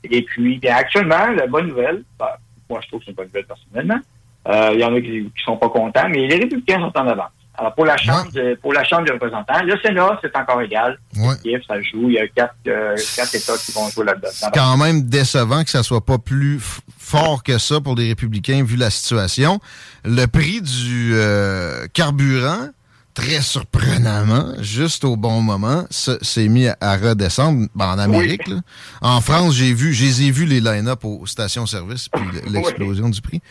Et 0.03 0.21
puis, 0.23 0.57
bien, 0.57 0.75
actuellement, 0.75 1.27
la 1.27 1.47
bonne 1.47 1.67
nouvelle, 1.67 2.03
ben, 2.19 2.27
moi, 2.69 2.79
je 2.81 2.87
trouve 2.87 2.99
que 2.99 3.05
c'est 3.05 3.11
une 3.11 3.15
bonne 3.15 3.27
nouvelle 3.27 3.45
personnellement. 3.45 3.99
Euh, 4.47 4.71
il 4.73 4.79
y 4.79 4.83
en 4.83 4.93
a 4.93 4.99
qui, 4.99 5.23
qui 5.23 5.43
sont 5.45 5.55
pas 5.55 5.69
contents, 5.69 6.09
mais 6.09 6.27
les 6.27 6.35
républicains 6.35 6.79
sont 6.79 6.97
en 6.97 7.07
avance. 7.07 7.31
Alors, 7.55 7.75
pour 7.75 7.85
la 7.85 7.97
Chambre, 7.97 8.31
de- 8.31 8.55
pour 8.61 8.73
la 8.73 8.83
Chambre 8.83 9.05
des 9.05 9.11
représentants, 9.11 9.61
le 9.63 9.77
Sénat, 9.85 10.19
c'est 10.23 10.35
encore 10.35 10.61
égal. 10.61 10.97
Ouais. 11.17 11.35
Ça 11.67 11.75
joue. 11.81 12.07
Il 12.09 12.13
y 12.13 12.17
a 12.19 12.27
quatre, 12.27 12.55
euh, 12.67 12.95
quatre 13.15 13.35
États 13.35 13.57
qui 13.57 13.71
vont 13.71 13.87
jouer 13.89 14.05
là-dedans. 14.05 14.29
C'est 14.31 14.51
quand 14.53 14.75
même 14.77 15.03
décevant 15.03 15.63
que 15.63 15.69
ça 15.69 15.83
soit 15.83 16.03
pas 16.03 16.17
plus 16.17 16.59
fort 16.97 17.43
que 17.43 17.57
ça 17.59 17.79
pour 17.79 17.95
les 17.95 18.07
républicains 18.09 18.63
vu 18.63 18.75
la 18.75 18.89
situation. 18.89 19.59
Le 20.03 20.25
prix 20.25 20.61
du 20.61 21.11
euh, 21.13 21.85
carburant, 21.93 22.69
très 23.13 23.41
surprenamment, 23.41 24.53
juste 24.61 25.03
au 25.05 25.15
bon 25.15 25.41
moment, 25.41 25.85
se- 25.91 26.17
s'est 26.23 26.47
mis 26.47 26.67
à, 26.67 26.97
redescendre 26.97 27.67
ben, 27.75 27.85
en 27.93 27.99
Amérique. 27.99 28.47
là. 28.47 28.61
En 29.01 29.21
France, 29.21 29.53
j'ai 29.53 29.73
vu, 29.73 29.93
j'ai 29.93 30.31
vu 30.31 30.45
les 30.45 30.59
line-up 30.59 31.05
aux 31.05 31.25
stations-service 31.27 32.09
puis 32.09 32.23
l'explosion 32.49 33.09
du 33.09 33.21
prix. 33.21 33.41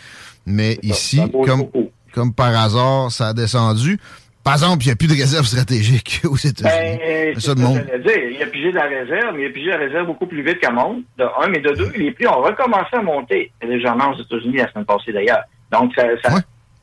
Mais 0.46 0.78
ici, 0.82 1.18
ça 1.18 1.28
comme, 1.46 1.60
beaucoup. 1.60 1.90
Comme 2.12 2.32
par 2.34 2.54
hasard, 2.56 3.10
ça 3.10 3.28
a 3.28 3.32
descendu. 3.32 3.98
Par 4.44 4.54
exemple, 4.54 4.82
il 4.82 4.86
n'y 4.86 4.92
a 4.92 4.96
plus 4.96 5.06
de 5.08 5.12
réserve 5.14 5.46
stratégique 5.46 6.20
aux 6.24 6.36
États-Unis. 6.36 6.98
Ben, 6.98 6.98
C'est 7.00 7.32
c'est 7.34 7.40
ça 7.46 7.54
le 7.54 7.60
monde. 7.62 7.84
Il 8.04 8.42
a 8.42 8.46
pigé 8.46 8.70
de 8.70 8.74
la 8.76 8.82
réserve, 8.88 9.36
mais 9.36 9.42
il 9.42 9.46
a 9.46 9.50
pigé 9.50 9.66
la 9.70 9.76
réserve 9.78 10.06
beaucoup 10.06 10.26
plus 10.26 10.42
vite 10.44 10.58
qu'à 10.58 10.70
monde, 10.72 11.02
de 11.18 11.24
un, 11.24 11.48
mais 11.48 11.60
de 11.60 11.70
deux, 11.74 11.90
les 11.96 12.10
prix 12.10 12.26
ont 12.26 12.42
recommencé 12.42 12.88
à 12.94 13.02
monter 13.02 13.52
légèrement 13.62 14.10
aux 14.10 14.20
États-Unis 14.20 14.56
la 14.56 14.70
semaine 14.72 14.84
passée 14.84 15.12
d'ailleurs. 15.12 15.42
Donc, 15.70 15.92
ça, 15.94 16.02
ça- 16.24 16.34
Ouais. 16.34 16.40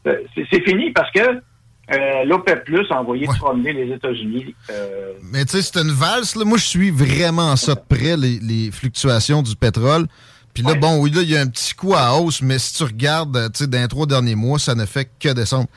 euh, 0.07 0.15
c'est 0.35 0.45
c'est 0.51 0.61
fini 0.61 0.91
parce 0.91 1.11
que 1.11 1.19
euh, 1.19 2.23
l'OPEP 2.25 2.63
Plus 2.65 2.85
a 2.91 3.01
envoyé 3.01 3.27
Ouais. 3.27 3.35
promener 3.37 3.73
les 3.73 3.93
États-Unis. 3.93 4.55
euh, 4.69 5.11
Mais 5.33 5.43
tu 5.43 5.57
sais, 5.57 5.61
c'est 5.63 5.81
une 5.81 5.91
valse. 5.91 6.35
Là. 6.37 6.45
Moi, 6.45 6.57
je 6.59 6.63
suis 6.65 6.91
vraiment 6.91 7.55
ça 7.57 7.75
de 7.75 7.81
près, 7.89 8.15
les, 8.15 8.39
les 8.39 8.71
fluctuations 8.71 9.41
du 9.41 9.55
pétrole. 9.55 10.05
Puis 10.53 10.63
là, 10.63 10.71
Ouais. 10.71 10.77
bon, 10.79 10.97
oui, 10.99 11.12
là, 11.12 11.21
il 11.21 11.29
y 11.29 11.38
a 11.38 11.41
un 11.41 11.47
petit 11.47 11.73
coup 11.73 11.93
à 11.95 12.13
hausse, 12.15 12.41
mais 12.41 12.59
si 12.59 12.73
tu 12.73 12.83
regardes, 12.83 13.38
euh, 13.38 13.49
tu 13.49 13.59
sais, 13.59 13.67
dans 13.67 13.81
les 13.81 13.88
trois 13.88 14.05
derniers 14.05 14.35
mois, 14.35 14.59
ça 14.59 14.75
ne 14.75 14.85
fait 14.85 15.09
que 15.19 15.29
descendre. 15.29 15.67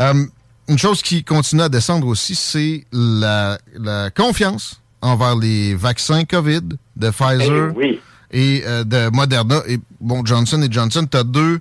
Euh, 0.00 0.24
une 0.68 0.78
chose 0.78 1.02
qui 1.02 1.22
continue 1.24 1.62
à 1.62 1.68
descendre 1.68 2.06
aussi, 2.06 2.34
c'est 2.34 2.86
la, 2.92 3.58
la 3.78 4.10
confiance 4.10 4.80
envers 5.02 5.36
les 5.36 5.74
vaccins 5.74 6.24
COVID 6.24 6.62
de 6.96 7.10
Pfizer 7.10 7.70
eh 7.74 7.76
oui. 7.76 8.00
et 8.30 8.62
euh, 8.66 8.84
de 8.84 9.10
Moderna. 9.14 9.60
Et 9.68 9.78
bon, 10.00 10.24
Johnson 10.24 10.62
et 10.62 10.70
Johnson, 10.70 11.06
tu 11.10 11.16
as 11.16 11.24
deux, 11.24 11.60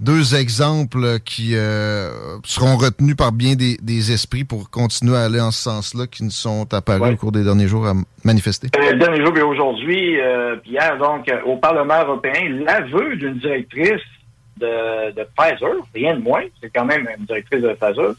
deux 0.00 0.34
exemples 0.36 1.18
qui 1.20 1.56
euh, 1.56 2.10
seront 2.44 2.76
retenus 2.76 3.16
par 3.16 3.32
bien 3.32 3.54
des, 3.56 3.76
des 3.82 4.12
esprits 4.12 4.44
pour 4.44 4.70
continuer 4.70 5.16
à 5.16 5.24
aller 5.24 5.40
en 5.40 5.50
ce 5.50 5.62
sens-là, 5.62 6.06
qui 6.06 6.22
nous 6.24 6.30
sont 6.30 6.72
apparus 6.72 7.02
Ouais. 7.02 7.12
au 7.12 7.16
cours 7.16 7.32
des 7.32 7.42
derniers 7.44 7.66
jours 7.68 7.86
à 7.86 7.94
manifester. 8.24 8.68
Euh, 8.78 8.92
Le 8.92 8.98
dernier 8.98 9.24
jour, 9.24 9.36
et 9.36 9.42
aujourd'hui, 9.42 10.20
euh, 10.20 10.56
hier, 10.64 10.96
donc, 10.98 11.28
euh, 11.28 11.40
au 11.44 11.56
Parlement 11.56 12.00
européen, 12.04 12.48
l'aveu 12.64 13.16
d'une 13.16 13.38
directrice 13.38 14.02
de, 14.58 15.12
de 15.12 15.26
Pfizer, 15.36 15.74
rien 15.94 16.16
de 16.16 16.22
moins, 16.22 16.42
c'est 16.60 16.70
quand 16.74 16.84
même 16.84 17.08
une 17.18 17.24
directrice 17.26 17.62
de 17.62 17.72
Pfizer, 17.74 18.14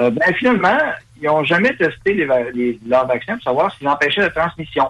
euh, 0.00 0.10
ben, 0.10 0.34
finalement, 0.38 0.78
ils 1.20 1.26
n'ont 1.26 1.44
jamais 1.44 1.74
testé 1.76 2.14
les, 2.14 2.26
les- 2.54 2.78
leurs 2.86 3.06
vaccins 3.06 3.34
pour 3.34 3.42
savoir 3.44 3.74
s'ils 3.76 3.88
empêchaient 3.88 4.20
la 4.22 4.30
transmission. 4.30 4.84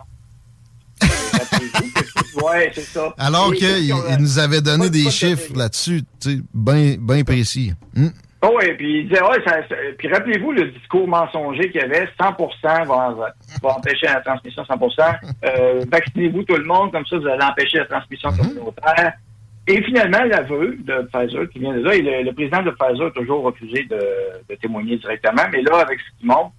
Oui, 2.37 2.69
c'est 2.73 2.81
ça. 2.83 3.13
Alors 3.19 3.53
qu'il 3.53 3.67
il 3.69 3.95
nous 4.21 4.39
avait 4.39 4.61
donné 4.61 4.85
Pas- 4.85 4.91
des 4.91 5.05
pas 5.05 5.11
chiffres 5.11 5.53
de- 5.53 5.59
là-dessus, 5.59 6.03
tu 6.21 6.31
sais, 6.37 6.39
bien 6.55 6.95
ben 6.99 7.25
précis. 7.25 7.73
Hum. 7.97 8.11
Oh 8.43 8.57
oui, 8.59 8.73
puis 8.79 9.01
il 9.01 9.09
disait, 9.09 9.21
ouais, 9.23 9.37
ça, 9.45 9.57
ça- 9.69 9.75
puis 9.99 10.09
rappelez-vous 10.09 10.53
le 10.53 10.71
discours 10.71 11.07
mensonger 11.07 11.71
qu'il 11.71 11.81
y 11.81 11.85
avait, 11.85 12.09
100% 12.19 12.87
va, 12.87 13.35
va 13.63 13.69
empêcher 13.77 14.07
la 14.07 14.21
transmission 14.23 14.63
100%. 14.65 15.15
Euh, 15.45 15.85
vaccinez-vous 15.91 16.43
tout 16.45 16.55
le 16.57 16.65
monde, 16.65 16.93
comme 16.93 17.05
ça 17.07 17.19
vous 17.19 17.27
allez 17.27 17.43
empêcher 17.45 17.79
la 17.79 17.87
transmission 17.87 18.31
communautaire. 18.33 19.13
Et 19.67 19.83
finalement, 19.83 20.23
l'aveu 20.25 20.77
de 20.85 21.09
Pfizer 21.13 21.49
qui 21.51 21.59
vient 21.61 21.73
de 21.75 21.81
là, 21.81 21.95
et 21.95 22.03
le, 22.03 22.23
le 22.25 22.33
président 22.33 22.63
de 22.63 22.71
Pfizer 22.71 23.07
a 23.07 23.11
toujours 23.11 23.43
refusé 23.43 23.85
de, 23.85 23.99
de 24.49 24.55
témoigner 24.57 24.97
directement, 24.97 25.43
mais 25.53 25.63
là, 25.63 25.79
avec 25.81 25.99
ce 26.01 26.19
qui 26.21 26.27
montre, 26.27 26.53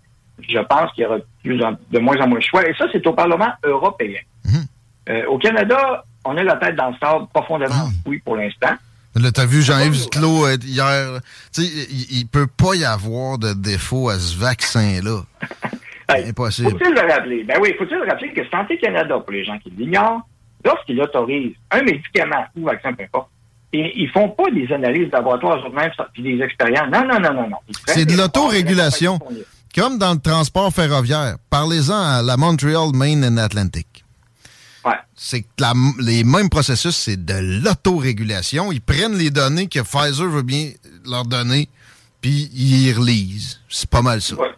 je 0.47 0.59
pense 0.59 0.91
qu'il 0.93 1.03
y 1.03 1.07
aura 1.07 1.17
plus 1.43 1.63
en- 1.63 1.77
de 1.91 1.99
moins 1.99 2.17
en 2.21 2.27
moins 2.27 2.39
de 2.39 2.43
choix. 2.43 2.67
Et 2.67 2.73
ça, 2.75 2.85
c'est 2.91 3.05
au 3.07 3.13
Parlement 3.13 3.51
européen. 3.63 4.19
Mhm. 4.45 4.65
Euh, 5.11 5.25
au 5.27 5.37
Canada, 5.37 6.03
on 6.23 6.37
a 6.37 6.43
la 6.43 6.55
tête 6.55 6.75
dans 6.75 6.89
le 6.89 6.95
sable 7.01 7.27
profondément 7.33 7.89
oui 8.05 8.19
pour 8.23 8.37
l'instant. 8.37 8.75
Là, 9.15 9.31
t'as 9.33 9.45
vu 9.45 9.61
Jean-Yves 9.61 9.97
Ah, 9.99 10.03
Duclos 10.03 10.45
euh, 10.45 10.57
hier. 10.63 11.19
Tu 11.53 11.63
sais, 11.63 11.87
il, 12.11 12.25
peut 12.27 12.47
pas 12.47 12.75
y 12.75 12.85
avoir 12.85 13.37
de 13.37 13.53
défaut 13.53 14.09
à 14.09 14.17
ce 14.17 14.37
vaccin-là. 14.37 15.21
Hey, 16.09 16.27
Impossible. 16.27 16.71
Faut-il 16.71 16.93
le 16.93 17.09
rappeler? 17.09 17.45
Ben 17.45 17.57
oui, 17.61 17.73
faut-il 17.77 17.95
le 17.95 18.05
rappeler 18.05 18.33
que 18.33 18.41
Santé 18.49 18.77
Canada, 18.77 19.17
pour 19.17 19.31
les 19.31 19.45
gens 19.45 19.57
qui 19.59 19.69
l'ignorent, 19.69 20.27
lorsqu'il 20.65 21.01
autorise 21.01 21.53
un 21.71 21.83
médicament 21.83 22.43
ou 22.57 22.65
vaccin, 22.65 22.91
peu 22.91 23.03
importe, 23.03 23.29
ils 23.71 24.09
font 24.09 24.27
pas 24.27 24.51
des 24.51 24.69
analyses 24.73 25.07
de 25.07 25.13
laboratoire 25.13 25.65
eux-mêmes 25.65 25.91
puis 26.11 26.23
des 26.23 26.43
expériences. 26.43 26.89
Non, 26.91 27.05
non, 27.07 27.17
non, 27.17 27.33
non, 27.33 27.49
non. 27.49 27.57
C'est 27.85 28.05
de 28.05 28.17
l'autorégulation. 28.17 29.19
Comme 29.73 29.97
dans 29.97 30.13
le 30.13 30.19
transport 30.19 30.73
ferroviaire. 30.73 31.37
Parlez-en 31.49 31.95
à 31.95 32.21
la 32.21 32.35
Montreal, 32.35 32.91
Maine 32.93 33.23
and 33.23 33.37
Atlantic. 33.37 33.87
C'est 35.15 35.41
que 35.41 35.47
la- 35.59 35.73
les 35.99 36.23
mêmes 36.23 36.49
processus, 36.49 36.95
c'est 36.95 37.23
de 37.25 37.63
l'autorégulation. 37.63 38.71
Ils 38.71 38.81
prennent 38.81 39.17
les 39.17 39.29
données 39.29 39.67
que 39.67 39.79
Pfizer 39.81 40.27
veut 40.27 40.41
bien 40.41 40.69
leur 41.05 41.25
donner, 41.25 41.67
puis 42.21 42.49
ils 42.53 42.87
y 42.87 42.93
relisent. 42.93 43.59
C'est 43.69 43.89
pas 43.89 44.01
mal 44.01 44.21
ça. 44.21 44.35
Ouais. 44.35 44.49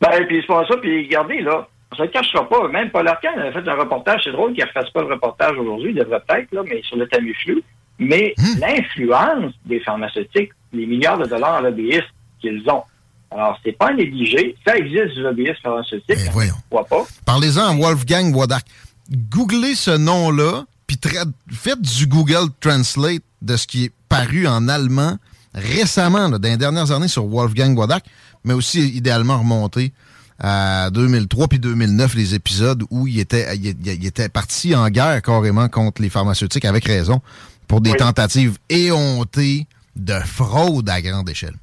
Ben, 0.00 0.26
puis 0.26 0.38
c'est 0.40 0.46
pas 0.46 0.64
ça. 0.68 0.76
Puis 0.76 1.06
regardez, 1.06 1.40
là, 1.40 1.66
on 1.92 1.96
se 1.96 2.02
le 2.02 2.08
cachera 2.08 2.48
pas. 2.48 2.68
Même 2.68 2.90
Paul 2.90 3.08
Arcand 3.08 3.28
a 3.38 3.52
fait 3.52 3.68
un 3.68 3.74
reportage. 3.74 4.20
C'est 4.24 4.32
drôle 4.32 4.52
qu'il 4.54 4.62
ne 4.62 4.68
refasse 4.68 4.90
pas 4.92 5.02
le 5.02 5.12
reportage 5.14 5.56
aujourd'hui. 5.58 5.90
Il 5.90 5.96
devrait 5.96 6.20
peut-être, 6.26 6.52
là, 6.52 6.62
mais 6.68 6.82
sur 6.82 6.96
le 6.96 7.06
Tamiflu. 7.08 7.62
Mais 7.98 8.34
Hmm. 8.36 8.58
l'influence 8.60 9.54
des 9.64 9.80
pharmaceutiques, 9.80 10.50
les 10.72 10.84
milliards 10.86 11.18
de 11.18 11.24
dollars 11.26 11.54
en 11.56 11.60
lobbyistes 11.60 12.04
qu'ils 12.40 12.62
ont. 12.68 12.82
Alors, 13.30 13.58
c'est 13.64 13.72
pas 13.72 13.92
négligé. 13.92 14.54
Ça 14.66 14.76
existe 14.76 15.14
du 15.14 15.22
lobbyisme 15.22 15.54
pharmaceutique. 15.62 16.04
Ben, 16.08 16.30
voyons. 16.32 16.54
Pourquoi 16.70 16.86
pas? 17.04 17.04
Parlez-en 17.24 17.64
à 17.64 17.74
Wolfgang 17.74 18.34
Wodak. 18.34 18.64
Googlez 19.10 19.74
ce 19.74 19.90
nom-là, 19.96 20.64
puis 20.86 20.96
tra- 20.96 21.30
faites 21.50 21.80
du 21.80 22.06
Google 22.06 22.48
Translate 22.60 23.22
de 23.42 23.56
ce 23.56 23.66
qui 23.66 23.84
est 23.84 23.92
paru 24.08 24.46
en 24.46 24.68
allemand 24.68 25.16
récemment, 25.54 26.28
là, 26.28 26.38
dans 26.38 26.48
les 26.48 26.56
dernières 26.56 26.90
années 26.92 27.08
sur 27.08 27.24
Wolfgang 27.26 27.76
Wodak, 27.78 28.04
mais 28.44 28.52
aussi 28.54 28.88
idéalement 28.88 29.38
remonté 29.38 29.92
à 30.38 30.90
2003 30.90 31.48
puis 31.48 31.58
2009, 31.58 32.14
les 32.14 32.34
épisodes 32.34 32.82
où 32.90 33.06
il 33.06 33.18
était, 33.20 33.56
il, 33.56 33.74
il 33.86 34.06
était 34.06 34.28
parti 34.28 34.74
en 34.74 34.88
guerre 34.90 35.22
carrément 35.22 35.68
contre 35.68 36.02
les 36.02 36.10
pharmaceutiques, 36.10 36.64
avec 36.66 36.84
raison, 36.84 37.22
pour 37.68 37.80
des 37.80 37.90
Oui. 37.92 37.96
tentatives 37.96 38.58
éhontées 38.68 39.66
de 39.96 40.12
fraude 40.20 40.88
à 40.90 41.00
grande 41.00 41.28
échelle. 41.30 41.54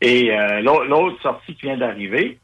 Et 0.00 0.30
euh, 0.32 0.60
l'au- 0.62 0.84
l'autre 0.84 1.20
sortie 1.22 1.54
qui 1.54 1.66
vient 1.66 1.76
d'arriver, 1.76 2.38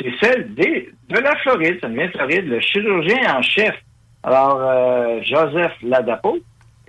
c'est 0.00 0.12
celle 0.20 0.54
des, 0.54 0.90
de 1.08 1.18
la 1.18 1.36
Floride. 1.36 1.78
Ça 1.80 1.88
vient 1.88 2.06
de 2.06 2.12
Floride, 2.12 2.46
le 2.46 2.60
chirurgien 2.60 3.36
en 3.36 3.42
chef. 3.42 3.74
Alors, 4.22 4.60
euh, 4.60 5.20
Joseph 5.22 5.72
Ladapo, 5.82 6.38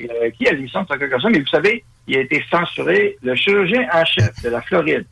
euh, 0.02 0.30
qui 0.38 0.47
a 0.47 0.54
licence 0.54 0.88
en 0.89 0.97
quelque 0.97 1.30
mais 1.30 1.39
vous 1.39 1.47
savez, 1.47 1.84
il 2.08 2.17
a 2.17 2.21
été 2.21 2.43
censuré, 2.50 3.17
le 3.21 3.36
chirurgien 3.36 3.88
en 3.93 4.06
chef 4.06 4.32
de 4.43 4.50
la 4.50 4.62
Floride. 4.62 5.06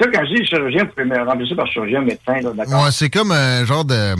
Ça, 0.00 0.08
quand 0.12 0.24
je 0.26 0.34
dis 0.34 0.46
chirurgien, 0.46 0.84
vous 0.84 0.90
pouvez 0.90 1.04
me 1.04 1.18
remplacer 1.24 1.54
par 1.54 1.66
chirurgien 1.66 2.00
médecin, 2.02 2.40
d'accord? 2.54 2.84
Ouais, 2.84 2.90
c'est 2.90 3.10
comme 3.10 3.32
un 3.32 3.64
genre 3.64 3.84
de... 3.84 4.14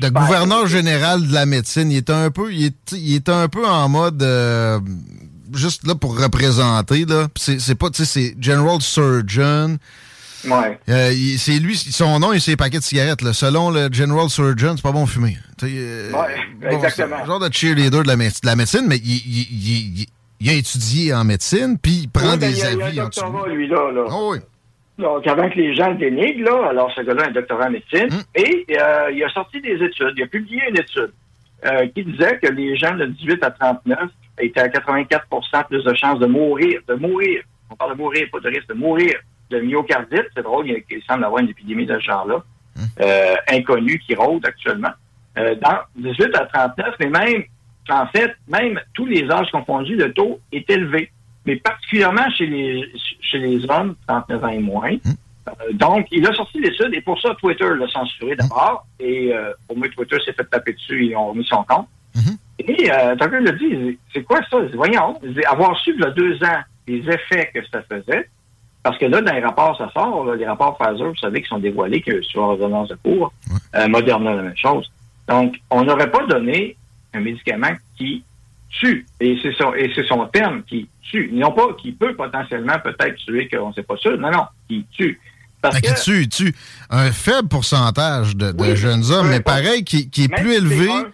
Ben, 0.00 0.10
gouverneur 0.10 0.68
général 0.68 1.26
de 1.26 1.34
la 1.34 1.46
médecine. 1.46 1.90
Il 1.90 1.96
est 1.96 2.10
un 2.10 2.30
peu, 2.30 2.52
il 2.52 2.66
est, 2.66 2.92
il 2.92 3.16
est 3.16 3.28
un 3.28 3.48
peu 3.48 3.66
en 3.66 3.88
mode 3.88 4.22
euh, 4.22 4.78
juste 5.52 5.84
là 5.86 5.96
pour 5.96 6.16
représenter 6.16 7.04
là. 7.04 7.26
C'est 7.36 7.74
pas, 7.74 7.90
tu 7.90 8.04
sais, 8.04 8.34
c'est 8.34 8.36
General 8.40 8.80
Surgeon. 8.80 9.78
Ouais. 10.46 10.78
Euh, 10.88 11.12
c'est 11.38 11.58
lui, 11.58 11.76
son 11.76 12.18
nom 12.18 12.32
et 12.32 12.40
ses 12.40 12.56
paquets 12.56 12.78
de 12.78 12.82
cigarettes. 12.82 13.22
Là. 13.22 13.32
Selon 13.32 13.70
le 13.70 13.88
General 13.92 14.28
Surgeon, 14.28 14.74
c'est 14.76 14.82
pas 14.82 14.92
bon 14.92 15.06
fumer. 15.06 15.36
Euh, 15.62 16.10
Ouais, 16.12 16.70
exactement. 16.72 17.24
genre 17.24 17.40
de 17.40 17.52
cheerleader 17.52 18.02
de 18.02 18.08
la, 18.08 18.16
de 18.16 18.30
la 18.44 18.56
médecine, 18.56 18.86
mais 18.88 18.96
il, 18.96 20.06
a 20.48 20.52
étudié 20.52 21.14
en 21.14 21.24
médecine, 21.24 21.78
puis 21.80 22.02
il 22.02 22.08
prend 22.10 22.32
Oui, 22.32 22.38
ben, 22.38 22.50
des 22.50 22.58
il 22.58 22.58
y 22.58 22.62
a- 22.62 22.72
il 22.72 22.82
a 22.82 22.86
avis 22.86 23.00
un 23.00 23.04
doctorat, 23.04 23.48
lui, 23.48 23.66
là. 23.68 23.90
là. 23.92 24.04
Oh 24.10 24.30
oui. 24.32 24.38
Donc, 24.98 25.26
avant 25.26 25.48
que 25.50 25.56
les 25.56 25.74
gens 25.74 25.90
le 25.90 25.96
dénigrent, 25.96 26.44
là, 26.44 26.68
alors 26.70 26.92
ce 26.94 27.00
gars-là 27.00 27.24
a 27.24 27.28
un 27.28 27.32
doctorat 27.32 27.66
en 27.66 27.70
médecine, 27.70 28.08
Mm. 28.10 28.22
et 28.36 28.66
euh, 28.78 29.10
il 29.12 29.24
a 29.24 29.28
sorti 29.30 29.60
des 29.60 29.74
études, 29.82 30.12
il 30.16 30.22
a 30.22 30.26
publié 30.26 30.60
une 30.68 30.76
étude 30.78 31.12
euh, 31.66 31.86
qui 31.94 32.04
disait 32.04 32.38
que 32.42 32.48
les 32.52 32.76
gens 32.76 32.94
de 32.94 33.06
18 33.06 33.42
à 33.42 33.50
39 33.50 33.98
étaient 34.38 34.60
à 34.60 34.68
84% 34.68 35.64
plus 35.68 35.82
de 35.82 35.94
chances 35.94 36.18
de 36.18 36.26
mourir, 36.26 36.80
de 36.86 36.94
mourir, 36.94 37.42
on 37.70 37.74
parle 37.76 37.92
de 37.92 37.96
mourir, 37.98 38.26
pas 38.30 38.40
de 38.40 38.48
risque, 38.48 38.68
de 38.68 38.74
mourir 38.74 39.14
de 39.54 39.60
myocardite, 39.60 40.26
c'est 40.34 40.42
drôle, 40.42 40.68
il, 40.68 41.02
semble 41.08 41.24
avoir 41.24 41.42
une 41.42 41.50
épidémie 41.50 41.86
de 41.86 41.94
ce 41.98 42.04
genre-là, 42.04 42.42
euh, 43.00 43.34
inconnue 43.50 43.98
qui 43.98 44.14
rôde 44.14 44.44
actuellement, 44.46 44.92
euh, 45.38 45.54
dans 45.56 45.78
18 45.96 46.36
à 46.36 46.46
39, 46.46 46.94
mais 47.00 47.06
même, 47.06 47.42
en 47.88 48.06
fait, 48.06 48.34
même 48.48 48.80
tous 48.94 49.06
les 49.06 49.30
âges 49.30 49.50
confondus, 49.50 49.96
le 49.96 50.12
taux 50.12 50.40
est 50.52 50.68
élevé 50.70 51.10
mais 51.46 51.56
particulièrement 51.56 52.30
chez 52.30 52.46
les 52.46 52.90
chez 53.20 53.36
les 53.36 53.70
hommes, 53.70 53.94
39 54.08 54.44
ans 54.44 54.48
et 54.48 54.58
moins. 54.60 54.96
Euh, 55.46 55.72
donc, 55.74 56.06
il 56.10 56.26
a 56.26 56.32
sorti 56.32 56.58
l'étude 56.58 56.94
et 56.94 57.02
pour 57.02 57.20
ça, 57.20 57.34
Twitter 57.38 57.68
l'a 57.78 57.86
censuré 57.86 58.34
d'abord. 58.34 58.86
Et 58.98 59.30
au 59.68 59.74
moins, 59.74 59.90
Twitter 59.90 60.16
s'est 60.24 60.32
fait 60.32 60.44
taper 60.44 60.72
dessus 60.72 61.04
et 61.04 61.10
ils 61.10 61.16
ont 61.16 61.28
remis 61.28 61.44
son 61.44 61.62
compte. 61.64 61.86
Et 62.58 62.90
euh, 62.90 63.16
Tucker 63.16 63.40
l'a 63.40 63.52
dit, 63.52 63.98
c'est 64.12 64.22
quoi 64.22 64.40
ça? 64.48 64.58
Voyons, 64.74 65.20
avoir 65.46 65.78
su 65.80 65.92
il 65.94 66.00
y 66.00 66.04
a 66.04 66.10
deux 66.10 66.34
ans 66.44 66.62
les 66.86 66.98
effets 67.08 67.50
que 67.52 67.60
ça 67.72 67.82
faisait, 67.82 68.28
parce 68.84 68.96
que 68.98 69.06
là, 69.06 69.20
dans 69.20 69.32
les 69.34 69.40
rapports, 69.40 69.76
ça 69.76 69.90
sort, 69.92 70.24
là, 70.26 70.36
les 70.36 70.46
rapports 70.46 70.78
Pfizer, 70.78 71.08
vous 71.08 71.16
savez, 71.16 71.42
qui 71.42 71.48
sont 71.48 71.58
dévoilés 71.58 72.00
que 72.02 72.22
sur 72.22 72.42
ordonnance 72.42 72.88
de 72.90 72.94
cours, 73.02 73.32
euh, 73.74 73.88
Moderna, 73.88 74.34
la 74.34 74.42
même 74.42 74.56
chose. 74.56 74.88
Donc, 75.26 75.56
on 75.70 75.82
n'aurait 75.84 76.10
pas 76.10 76.24
donné 76.26 76.76
un 77.14 77.20
médicament 77.20 77.72
qui 77.96 78.22
tue. 78.68 79.06
Et 79.20 79.36
c'est 79.42 79.54
son, 79.54 79.72
et 79.74 79.90
c'est 79.94 80.06
son 80.06 80.26
terme 80.26 80.62
qui 80.64 80.88
tue. 81.02 81.30
Non 81.32 81.50
pas 81.52 81.68
qui 81.80 81.92
peut 81.92 82.14
potentiellement 82.14 82.78
peut-être 82.84 83.16
tuer, 83.16 83.48
qu'on 83.48 83.68
ne 83.70 83.72
sait 83.72 83.82
pas 83.82 83.96
sûr. 83.96 84.16
Non, 84.18 84.30
non, 84.30 84.44
qui 84.68 84.84
tue. 84.92 85.18
Parce 85.62 85.80
que, 85.80 85.86
qu'il 85.86 85.94
tue, 85.94 86.28
tue 86.28 86.54
un 86.90 87.10
faible 87.10 87.48
pourcentage 87.48 88.36
de, 88.36 88.52
de 88.52 88.60
Oui, 88.62 88.76
jeunes 88.76 89.10
hommes, 89.10 89.28
mais 89.30 89.40
pareil, 89.40 89.82
qui, 89.82 90.10
qui 90.10 90.24
est 90.24 90.28
plus 90.28 90.52
élevé. 90.52 90.90
un- 90.90 91.06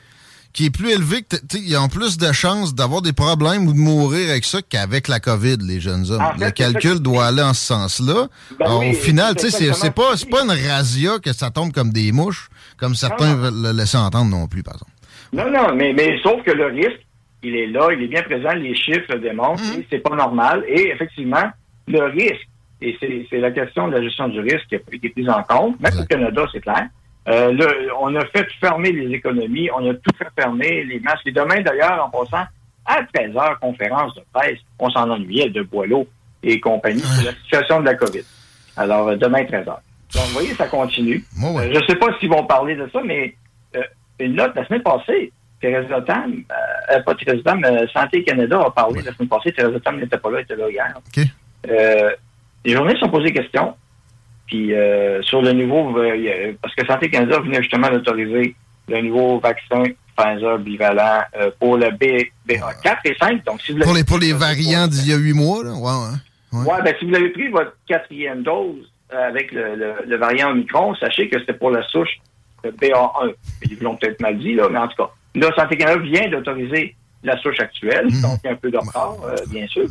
qui 0.52 0.66
est 0.66 0.70
plus 0.70 0.90
élevé, 0.90 1.22
que 1.22 1.36
ils 1.56 1.76
ont 1.76 1.88
plus 1.88 2.18
de 2.18 2.32
chances 2.32 2.74
d'avoir 2.74 3.02
des 3.02 3.12
problèmes 3.12 3.66
ou 3.68 3.72
de 3.72 3.78
mourir 3.78 4.30
avec 4.30 4.44
ça 4.44 4.58
qu'avec 4.68 5.06
la 5.08 5.20
COVID, 5.20 5.58
les 5.60 5.80
jeunes 5.80 6.10
hommes. 6.10 6.20
En 6.20 6.36
fait, 6.38 6.44
le 6.46 6.50
calcul 6.50 6.94
qui- 6.94 7.00
doit 7.00 7.26
aller 7.26 7.42
en 7.42 7.54
ce 7.54 7.66
sens-là. 7.66 8.26
Ben 8.58 8.76
oui, 8.78 8.90
au 8.90 8.94
final, 8.94 9.34
c'est 9.36 9.46
tu 9.46 9.50
sais, 9.50 9.50
c'est 9.50 9.58
c'est 9.58 9.86
exactement 9.86 10.06
pas, 10.30 10.42
une 10.54 10.68
razzia 10.70 11.18
que 11.20 11.32
ça 11.32 11.50
tombe 11.50 11.72
comme 11.72 11.92
des 11.92 12.10
mouches, 12.12 12.48
comme 12.76 12.94
certains 12.94 13.34
Non, 13.34 13.42
veulent 13.42 13.62
le 13.62 13.72
laisser 13.72 13.96
entendre 13.98 14.30
non 14.30 14.46
plus, 14.48 14.62
par 14.62 14.74
exemple. 14.74 14.92
Non, 15.32 15.48
non, 15.50 15.74
mais, 15.76 15.92
mais 15.92 16.18
sauf 16.22 16.42
que 16.42 16.50
le 16.50 16.66
risque, 16.66 17.00
il 17.44 17.54
est 17.54 17.68
là, 17.68 17.88
il 17.92 18.02
est 18.02 18.08
bien 18.08 18.22
présent, 18.22 18.52
les 18.54 18.74
chiffres 18.74 19.06
le 19.10 19.20
démontrent, 19.20 19.62
Mhm. 19.62 19.84
c'est 19.90 19.98
pas 20.00 20.16
normal. 20.16 20.64
Et 20.68 20.88
effectivement, 20.90 21.44
le 21.86 22.02
risque, 22.06 22.48
et 22.82 22.96
c'est 23.30 23.38
la 23.38 23.50
question 23.52 23.86
de 23.88 23.92
la 23.94 24.02
gestion 24.02 24.26
du 24.28 24.40
risque 24.40 24.66
qui 24.68 24.74
a 24.74 24.78
été 24.92 25.10
prise 25.10 25.28
en 25.28 25.42
compte, 25.44 25.78
même 25.80 25.92
au. 25.94 26.06
Canada, 26.06 26.44
c'est 26.52 26.60
clair. 26.60 26.88
Euh, 27.28 27.54
on 28.00 28.14
a 28.16 28.24
fait 28.26 28.46
fermer 28.60 28.92
les 28.92 29.14
économies, 29.14 29.68
on 29.76 29.88
a 29.88 29.94
tout 29.94 30.16
fait 30.16 30.28
fermer, 30.36 30.84
les 30.84 31.00
masques. 31.00 31.26
Et 31.26 31.32
demain, 31.32 31.60
d'ailleurs, 31.60 32.04
en 32.04 32.10
passant, 32.10 32.44
à 32.86 33.00
13 33.12 33.36
heures, 33.36 33.58
conférence 33.60 34.14
de 34.14 34.22
presse, 34.32 34.58
on 34.78 34.90
s'en 34.90 35.10
ennuyait 35.10 35.50
de 35.50 35.62
Boileau 35.62 36.06
et 36.42 36.58
compagnie 36.60 37.00
sur 37.00 37.26
la 37.26 37.32
situation 37.32 37.80
de 37.80 37.86
la 37.86 37.94
COVID. 37.94 38.24
Alors, 38.76 39.08
euh, 39.08 39.16
demain, 39.16 39.44
13 39.44 39.68
heures. 39.68 39.82
Donc, 40.14 40.24
vous 40.26 40.32
voyez, 40.32 40.54
ça 40.54 40.66
continue. 40.66 41.24
Ouais. 41.40 41.68
Euh, 41.68 41.74
je 41.74 41.78
ne 41.78 41.86
sais 41.86 41.96
pas 41.96 42.06
s'ils 42.18 42.30
vont 42.30 42.44
parler 42.46 42.74
de 42.74 42.88
ça, 42.92 43.00
mais 43.04 43.34
euh, 43.76 43.82
une 44.18 44.34
note 44.34 44.54
la 44.56 44.66
semaine 44.66 44.82
passée, 44.82 45.32
Thérèse 45.60 45.86
Tam, 46.06 46.42
euh, 46.90 47.02
pas 47.02 47.14
Thérèse 47.14 47.42
Tam, 47.44 47.60
mais 47.60 47.86
Santé 47.92 48.24
Canada 48.24 48.60
a 48.66 48.70
parlé 48.70 49.02
la 49.02 49.12
semaine 49.12 49.28
passée. 49.28 49.52
Thérèse 49.52 49.80
Tam 49.84 50.00
n'était 50.00 50.18
pas 50.18 50.30
là, 50.30 50.38
elle 50.38 50.44
était 50.44 50.56
là 50.56 50.70
hier. 50.70 50.94
OK. 50.96 51.24
Euh, 51.68 52.10
les 52.64 52.72
journalistes 52.72 53.04
ont 53.04 53.10
posé 53.10 53.30
des 53.30 53.34
questions. 53.34 53.76
Puis 54.50 54.74
euh, 54.74 55.22
sur 55.22 55.40
le 55.42 55.52
nouveau, 55.52 55.96
euh, 55.98 56.52
parce 56.60 56.74
que 56.74 56.84
Santé 56.84 57.08
Canada 57.08 57.38
venait 57.38 57.62
justement 57.62 57.88
d'autoriser 57.88 58.56
le 58.88 59.00
nouveau 59.02 59.38
vaccin 59.38 59.84
Pfizer 60.16 60.58
bivalent 60.58 61.20
euh, 61.36 61.50
pour 61.60 61.76
le 61.76 61.90
B, 61.92 62.24
BA4 62.48 62.96
et 63.04 63.14
5. 63.18 63.44
Donc, 63.44 63.62
si 63.62 63.72
vous 63.72 63.78
Pour 63.78 63.94
les, 63.94 64.02
pour 64.02 64.18
les 64.18 64.32
variants 64.32 64.88
d'il 64.88 65.08
y 65.08 65.12
a 65.12 65.16
huit 65.16 65.32
mois, 65.34 65.62
là, 65.62 65.70
ouais, 65.72 66.58
ouais. 66.58 66.66
Ouais, 66.72 66.82
ben, 66.82 66.92
si 66.98 67.04
vous 67.08 67.14
avez 67.14 67.28
pris 67.30 67.48
votre 67.48 67.76
quatrième 67.86 68.42
dose 68.42 68.90
avec 69.10 69.52
le, 69.52 69.76
le, 69.76 69.94
le 70.04 70.16
variant 70.16 70.50
Omicron, 70.50 70.94
sachez 70.96 71.28
que 71.28 71.38
c'était 71.38 71.52
pour 71.52 71.70
la 71.70 71.82
souche 71.84 72.18
euh, 72.64 72.72
BA1. 72.72 73.32
Ils 73.70 73.78
l'ont 73.80 73.94
peut-être 73.96 74.20
mal 74.20 74.36
dit, 74.38 74.54
là, 74.54 74.68
mais 74.68 74.78
en 74.78 74.88
tout 74.88 74.96
cas. 75.04 75.10
Là, 75.36 75.48
Santé 75.56 75.76
Canada 75.76 76.00
vient 76.02 76.28
d'autoriser 76.28 76.96
la 77.22 77.38
souche 77.38 77.60
actuelle, 77.60 78.06
Mhm. 78.10 78.20
donc 78.22 78.38
il 78.42 78.46
y 78.46 78.50
a 78.50 78.52
un 78.52 78.56
peu 78.56 78.70
de 78.70 78.78
retard, 78.78 79.14
bien 79.48 79.66
sûr. 79.68 79.84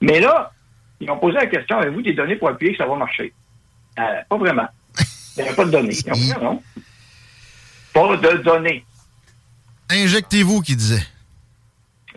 Mais 0.00 0.20
là, 0.20 0.52
ils 1.00 1.10
ont 1.10 1.18
posé 1.18 1.34
la 1.34 1.46
question, 1.46 1.78
avez-vous 1.78 2.02
des 2.02 2.12
données 2.12 2.36
pour 2.36 2.48
appuyer 2.48 2.72
que 2.72 2.78
ça 2.78 2.86
va 2.86 2.94
marcher? 2.94 3.32
Euh, 3.98 4.02
pas 4.28 4.36
vraiment. 4.36 4.66
Il 5.36 5.42
n'y 5.44 5.48
a 5.48 5.52
pas 5.54 5.64
de 5.64 5.70
données. 5.70 5.96
Non. 6.40 6.62
Pas 7.92 8.16
de 8.16 8.36
données. 8.42 8.84
Injectez-vous, 9.90 10.60
qui 10.62 10.76
disait. 10.76 11.02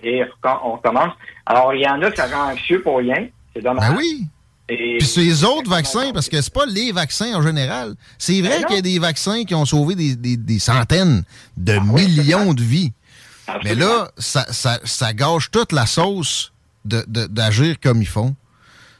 Et 0.03 0.21
quand 0.41 0.61
on 0.63 0.73
recommence. 0.73 1.13
Alors, 1.45 1.73
il 1.73 1.81
y 1.81 1.87
en 1.87 2.01
a 2.01 2.11
qui 2.11 2.21
rend 2.21 2.51
anxieux 2.51 2.81
pour 2.81 2.97
rien. 2.99 3.27
C'est 3.55 3.61
dommage. 3.61 3.89
Ben 3.89 3.95
oui. 3.97 4.27
Et- 4.69 4.97
Puis 4.99 5.07
ces 5.07 5.43
autres 5.43 5.69
vaccins, 5.69 6.11
parce 6.13 6.27
que 6.29 6.41
c'est 6.41 6.53
pas 6.53 6.65
les 6.65 6.91
vaccins 6.91 7.33
en 7.35 7.41
général. 7.41 7.95
C'est 8.17 8.41
vrai 8.41 8.59
Ben 8.59 8.65
qu'il 8.65 8.75
y 8.75 8.79
a 8.79 8.81
des 8.81 8.99
vaccins 8.99 9.43
qui 9.45 9.55
ont 9.55 9.65
sauvé 9.65 9.95
des, 9.95 10.15
des- 10.15 10.37
des 10.37 10.59
centaines 10.59 11.23
de 11.55 11.73
Ah 11.79 11.83
oui, 11.89 12.05
millions 12.07 12.53
de 12.53 12.61
vies. 12.61 12.91
Mais 13.63 13.75
là, 13.75 14.11
ça, 14.17 14.45
ça, 14.51 14.79
ça 14.83 15.13
gâche 15.13 15.49
toute 15.51 15.71
la 15.71 15.85
sauce 15.85 16.51
de- 16.83 17.05
de- 17.07 17.27
d'agir 17.27 17.77
comme 17.81 18.01
ils 18.01 18.07
font. 18.07 18.35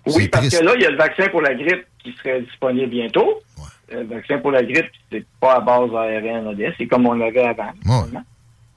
Oui, 0.06 0.30
parce 0.30 0.48
triste. 0.48 0.62
que 0.62 0.66
là, 0.66 0.74
il 0.76 0.82
y 0.82 0.86
a 0.86 0.90
le 0.90 0.98
vaccin 0.98 1.28
pour 1.30 1.42
la 1.42 1.54
grippe 1.54 1.86
qui 2.04 2.14
serait 2.14 2.42
disponible 2.42 2.90
bientôt. 2.90 3.42
Le 3.90 4.04
vaccin 4.04 4.38
pour 4.40 4.52
la 4.52 4.64
grippe, 4.64 4.90
c'est 5.12 5.26
pas 5.40 5.56
à 5.56 5.60
base 5.62 5.90
ARN, 5.94 6.48
ADN, 6.50 6.74
c'est 6.78 6.88
comme 6.88 7.06
on 7.08 7.20
avait 7.22 7.42
avant. 7.44 7.72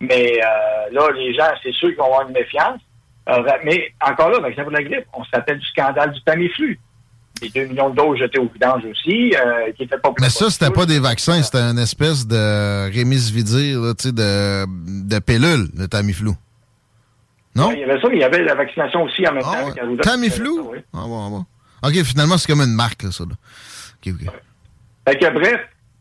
Mais 0.01 0.39
euh, 0.39 0.93
là, 0.93 1.09
les 1.15 1.35
gens, 1.35 1.51
c'est 1.63 1.73
sûr 1.73 1.89
qu'ils 1.89 1.99
vont 1.99 2.05
avoir 2.07 2.27
une 2.27 2.33
méfiance. 2.33 2.81
Euh, 3.29 3.43
mais 3.65 3.93
encore 4.01 4.31
là, 4.31 4.39
le 4.39 4.43
vaccin 4.45 4.63
pour 4.63 4.73
la 4.73 4.83
grippe, 4.83 5.05
on 5.13 5.23
se 5.25 5.31
rappelle 5.33 5.59
du 5.59 5.67
scandale 5.67 6.13
du 6.13 6.23
Tamiflu. 6.23 6.79
les 7.43 7.51
2 7.51 7.65
millions 7.67 7.91
de 7.91 7.97
doses 7.97 8.19
jetées 8.19 8.39
au 8.39 8.49
vidange 8.49 8.85
aussi, 8.85 9.35
euh, 9.35 9.73
qui 9.73 9.83
étaient 9.83 9.99
pas 9.99 10.13
Mais 10.21 10.31
ça, 10.31 10.49
c'était 10.49 10.71
pas 10.71 10.87
des 10.87 11.01
vaccins, 11.01 11.43
c'était 11.43 11.59
une 11.59 11.79
espèce 11.79 12.27
de 12.27 12.91
rémisvidire, 12.93 13.81
là, 13.81 13.95
tu 13.95 14.09
sais, 14.09 14.13
de, 14.13 14.65
de 15.09 15.19
pilule, 15.19 15.69
le 15.77 15.87
Tamiflu. 15.87 16.31
Non? 17.55 17.73
Il 17.73 17.81
y 17.81 17.85
avait 17.85 18.01
ça, 18.01 18.09
mais 18.09 18.17
il 18.17 18.21
y 18.21 18.25
avait 18.25 18.43
la 18.43 18.55
vaccination 18.55 19.03
aussi 19.03 19.27
en 19.27 19.33
même 19.33 19.43
temps. 19.43 19.51
Ah, 19.53 19.67
avec 19.67 19.77
ouais. 19.77 19.97
Tamiflu? 19.99 20.51
Oui. 20.51 20.79
Ah 20.95 21.05
bon, 21.07 21.27
ah 21.27 21.31
bon. 21.31 21.45
OK, 21.83 22.03
finalement, 22.03 22.39
c'est 22.39 22.47
comme 22.51 22.61
une 22.61 22.75
marque, 22.75 23.03
là, 23.03 23.13
ça. 23.13 23.25
Là. 23.25 23.35
OK, 24.07 24.15
OK. 24.15 24.33
Fait 25.09 25.19
que 25.19 25.33
bref, 25.33 25.61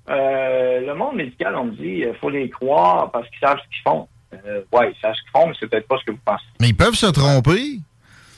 euh, 0.09 0.81
le 0.85 0.93
monde 0.95 1.15
médical, 1.15 1.55
on 1.55 1.65
me 1.65 1.71
dit, 1.71 2.03
il 2.07 2.13
faut 2.19 2.29
les 2.29 2.49
croire 2.49 3.11
parce 3.11 3.27
qu'ils 3.29 3.39
savent 3.39 3.57
ce 3.57 3.69
qu'ils 3.75 3.83
font. 3.83 4.07
Euh, 4.33 4.61
ouais, 4.73 4.91
ils 4.91 5.01
savent 5.01 5.13
ce 5.15 5.21
qu'ils 5.21 5.31
font, 5.31 5.47
mais 5.47 5.53
c'est 5.59 5.67
peut-être 5.67 5.87
pas 5.87 5.97
ce 5.99 6.05
que 6.05 6.11
vous 6.11 6.19
pensez. 6.25 6.43
Mais 6.59 6.69
ils 6.69 6.75
peuvent 6.75 6.95
se 6.95 7.07
tromper. 7.07 7.79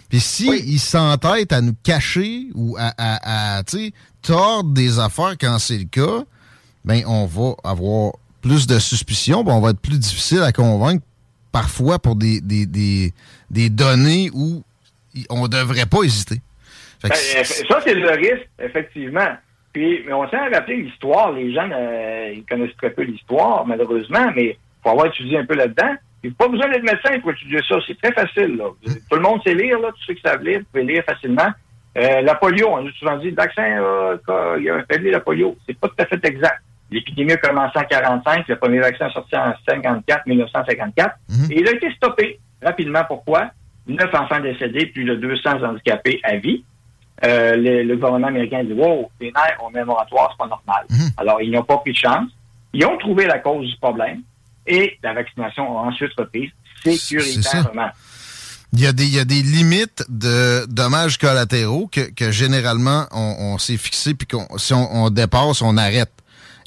Puis 0.10 0.20
si 0.20 0.50
Oui. 0.50 0.64
ils 0.68 0.80
s'entêtent 0.80 1.54
à 1.54 1.62
nous 1.62 1.76
cacher 1.84 2.48
ou 2.54 2.76
à, 2.78 3.64
tordre 4.22 4.70
des 4.72 5.00
affaires 5.00 5.36
quand 5.40 5.58
c'est 5.58 5.78
le 5.78 5.86
cas, 5.86 6.24
ben 6.84 7.02
on 7.08 7.26
va 7.26 7.54
avoir 7.64 8.14
plus 8.42 8.68
de 8.68 8.78
suspicions, 8.78 9.44
ben 9.44 9.54
on 9.54 9.62
va 9.62 9.70
être 9.70 9.80
plus 9.80 9.98
difficile 9.98 10.42
à 10.42 10.52
convaincre 10.52 11.04
parfois 11.52 11.98
pour 11.98 12.16
des, 12.16 12.42
des, 12.42 12.66
des, 12.66 13.14
des 13.50 13.70
données 13.70 14.30
où 14.34 14.64
on 15.30 15.48
devrait 15.48 15.86
pas 15.86 16.04
hésiter. 16.04 16.42
Que 17.04 17.10
Ben, 17.10 17.44
ça, 17.44 17.82
c'est 17.84 17.94
le 17.94 18.10
risque, 18.10 18.50
effectivement. 18.60 19.38
Puis, 19.74 20.04
mais 20.06 20.14
on 20.14 20.28
tient 20.28 20.44
à 20.44 20.50
rappeler 20.50 20.78
l'histoire. 20.78 21.32
Les 21.32 21.54
gens, 21.54 21.70
euh, 21.72 22.34
ils 22.36 22.46
connaissent 22.46 22.76
très 22.78 22.90
peu 22.90 23.04
l'histoire, 23.04 23.66
malheureusement, 23.66 24.32
mais 24.36 24.46
il 24.46 24.58
faut 24.84 24.90
avoir 24.90 25.08
étudié 25.08 25.38
un 25.38 25.46
peu 25.46 25.56
là-dedans. 25.56 25.96
Puis, 26.22 26.32
pas 26.32 26.48
besoin 26.48 26.70
d'être 26.70 26.84
médecin 26.84 27.20
pour 27.20 27.32
étudier 27.32 27.60
ça. 27.68 27.78
C'est 27.88 28.00
très 28.00 28.12
facile. 28.12 28.58
Là. 28.58 28.66
Tout 29.10 29.16
le 29.16 29.22
monde 29.22 29.42
sait 29.44 29.56
lire, 29.56 29.80
là. 29.80 29.90
Tous 29.90 30.04
ceux 30.08 30.14
qui 30.14 30.22
savent 30.22 30.44
lire, 30.44 30.60
vous 30.60 30.66
pouvez 30.72 30.84
lire 30.84 31.04
facilement. 31.06 31.50
Euh, 31.98 32.22
la 32.22 32.36
polio, 32.36 32.70
on 32.70 32.88
a 32.88 32.92
souvent 32.92 33.18
dit, 33.18 33.32
le 33.32 33.36
vaccin, 33.36 33.64
euh, 33.64 34.18
il 34.60 34.70
a 34.70 34.76
affaibli 34.76 35.12
la 35.12 35.20
polio. 35.20 35.58
C'est 35.68 35.78
pas 35.78 35.88
tout 35.88 35.96
à 36.00 36.06
fait 36.06 36.24
exact. 36.26 36.62
L'épidémie 36.90 37.32
a 37.32 37.38
commencé 37.38 37.80
en 37.80 37.84
45, 37.84 38.48
le 38.50 38.56
premier 38.58 38.80
vaccin 38.80 39.10
sorti 39.12 39.36
en 39.36 39.54
54, 39.68 40.26
1954, 40.28 41.16
et 41.50 41.60
il 41.60 41.68
a 41.68 41.72
été 41.72 41.90
stoppé 41.94 42.40
rapidement. 42.62 43.04
Pourquoi? 43.08 43.52
Neuf 43.88 44.14
enfants 44.14 44.42
décédés, 44.42 44.88
plus 44.88 45.06
de 45.06 45.16
200 45.16 45.64
handicapés 45.64 46.20
à 46.24 46.36
vie. 46.36 46.66
Euh, 47.24 47.56
le, 47.56 47.84
le 47.84 47.96
gouvernement 47.96 48.28
américain 48.28 48.64
dit 48.64 48.74
Wow, 48.74 49.12
les 49.20 49.32
nerfs 49.32 49.58
ont 49.64 49.76
un 49.76 49.86
moratoire, 49.86 50.30
c'est 50.32 50.38
pas 50.38 50.48
normal. 50.48 50.86
Alors, 51.18 51.42
ils 51.42 51.52
n'ont 51.52 51.64
pas 51.64 51.78
pris 51.78 51.92
de 51.92 51.98
chance. 51.98 52.30
Ils 52.74 52.86
ont 52.86 52.98
trouvé 52.98 53.26
la 53.28 53.40
cause 53.40 53.70
du 53.70 53.78
problème 53.78 54.22
et 54.66 54.98
la 55.04 55.14
vaccination 55.14 55.78
a 55.78 55.84
ensuite 55.84 56.12
repris 56.18 56.52
sécuritairement. 56.84 57.90
il 58.74 58.82
y, 58.82 58.88
a 58.88 58.94
des, 58.94 59.04
il 59.04 59.16
y 59.16 59.20
a 59.20 59.26
des 59.26 59.42
limites 59.42 60.04
de 60.10 60.66
dommages 60.68 61.18
collatéraux 61.18 61.88
que, 61.92 62.10
que 62.12 62.32
généralement 62.32 63.06
on, 63.12 63.36
on 63.40 63.58
s'est 63.58 63.78
fixé, 63.78 64.14
puis 64.14 64.28
qu'on 64.28 64.58
si 64.58 64.74
on, 64.74 64.88
on 64.92 65.10
dépasse, 65.10 65.62
on 65.62 65.78
arrête. 65.78 66.12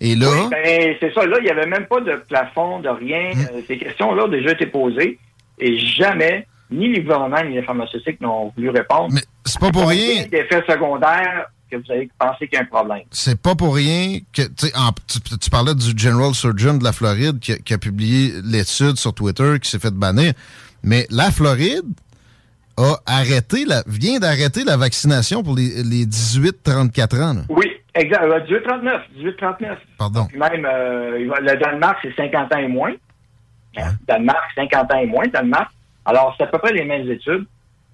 Et 0.01 0.15
là, 0.17 0.29
Oui, 0.31 0.49
ben, 0.51 0.97
c'est 1.01 1.15
ça. 1.15 1.25
Là, 1.25 1.37
il 1.39 1.45
n'y 1.45 1.51
avait 1.51 1.67
même 1.67 1.87
pas 1.87 2.01
de 2.01 2.17
plafond, 2.29 2.81
de 2.81 2.89
rien. 2.89 3.31
Mm. 3.35 3.41
Euh, 3.55 3.61
ces 3.67 3.79
questions-là 3.79 4.25
ont 4.25 4.29
déjà 4.29 4.51
été 4.53 4.67
posées 4.67 5.19
et 5.59 5.79
jamais, 5.79 6.47
ni 6.71 6.89
les 6.89 7.01
gouvernements 7.03 7.43
ni 7.45 7.55
les 7.55 7.63
pharmaceutiques 7.63 8.21
n'ont 8.21 8.53
voulu 8.57 8.71
répondre. 8.71 9.15
mais 9.15 9.23
pas 9.73 9.79
pour 9.81 9.89
rien. 9.89 10.27
d'effets 10.31 10.65
secondaires 10.69 11.47
que 11.71 11.77
vous 11.77 11.91
avez 11.91 12.09
pensé 12.19 12.47
qu'il 12.47 12.55
y 12.55 12.59
a 12.59 12.63
un 12.63 12.67
problème. 12.67 13.03
c'est 13.11 13.41
pas 13.41 13.55
pour 13.55 13.75
rien 13.75 14.19
que 14.33 14.43
en- 14.77 14.93
tu, 15.07 15.21
tu 15.39 15.51
parlais 15.51 15.75
du 15.75 15.97
General 15.97 16.33
Surgeon 16.35 16.75
de 16.75 16.85
la 16.85 16.93
Floride 16.93 17.39
qui, 17.41 17.53
a- 17.53 17.57
qui 17.57 17.75
a 17.75 17.79
publié 17.79 18.33
l'étude 18.45 18.97
sur 18.97 19.13
Twitter 19.15 19.59
qui 19.61 19.71
s'est 19.71 19.79
fait 19.79 19.93
bannir. 19.95 20.33
Mais 20.83 21.07
la 21.11 21.31
Floride 21.31 21.85
a 22.77 22.97
arrêté 23.07 23.65
la, 23.65 23.83
vient 23.87 24.19
d'arrêter 24.19 24.65
la 24.65 24.77
vaccination 24.77 25.43
pour 25.43 25.55
les, 25.57 25.83
les 25.85 26.05
18-34 26.07 27.23
ans. 27.23 27.35
là. 27.35 27.41
Oui, 27.49 27.71
exact. 27.95 28.23
Euh, 28.25 28.41
1839. 28.41 29.03
1839. 29.17 29.79
Pardon. 29.99 30.27
Puis 30.27 30.39
même, 30.39 30.67
euh, 30.67 31.19
le 31.41 31.57
Danemark, 31.59 31.99
c'est 32.03 32.15
50 32.17 32.53
ans 32.53 32.59
et 32.59 32.69
moins. 32.69 32.93
Hein? 33.77 33.93
Danemark, 34.07 34.43
50 34.55 34.93
ans 34.93 34.99
et 34.99 35.07
moins, 35.07 35.27
Danemark. 35.33 35.71
Alors, 36.05 36.35
c'est 36.37 36.45
à 36.45 36.47
peu 36.49 36.59
près 36.59 36.73
les 36.73 36.85
mêmes 36.85 37.09
études. 37.11 37.47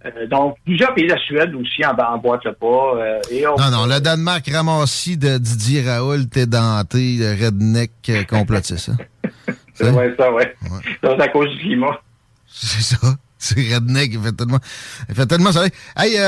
Euh, 0.06 0.26
donc, 0.28 0.56
plusieurs 0.64 0.94
pays, 0.94 1.06
la 1.06 1.18
Suède 1.18 1.54
aussi, 1.54 1.84
en, 1.84 1.94
emboîte 1.94 2.44
le 2.44 2.52
pas. 2.54 2.66
euh, 2.96 3.20
et 3.30 3.46
on- 3.46 3.56
Non, 3.56 3.70
non, 3.70 3.86
le 3.86 4.00
Danemark 4.00 4.48
ramassis 4.50 5.18
de 5.18 5.36
Didier 5.38 5.82
Raoul, 5.82 6.26
t'es 6.28 6.46
denté, 6.46 7.16
le 7.18 7.32
redneck 7.44 7.90
euh, 8.08 8.24
complotiste. 8.24 8.90
hein. 8.90 8.96
C'est 9.74 9.90
vrai, 9.90 10.14
ça, 10.18 10.32
ouais. 10.32 10.54
C'est 11.02 11.20
à 11.20 11.28
cause 11.28 11.48
du 11.50 11.58
climat. 11.58 12.00
C'est 12.46 12.82
ça. 12.82 12.96
C'est 13.38 13.74
Redneck, 13.74 14.10
il 14.12 14.20
fait 14.20 14.32
tellement, 14.32 14.58
il 15.08 15.14
fait 15.14 15.24
tellement 15.26 15.50
soleil. 15.52 15.70
Hey, 15.96 16.18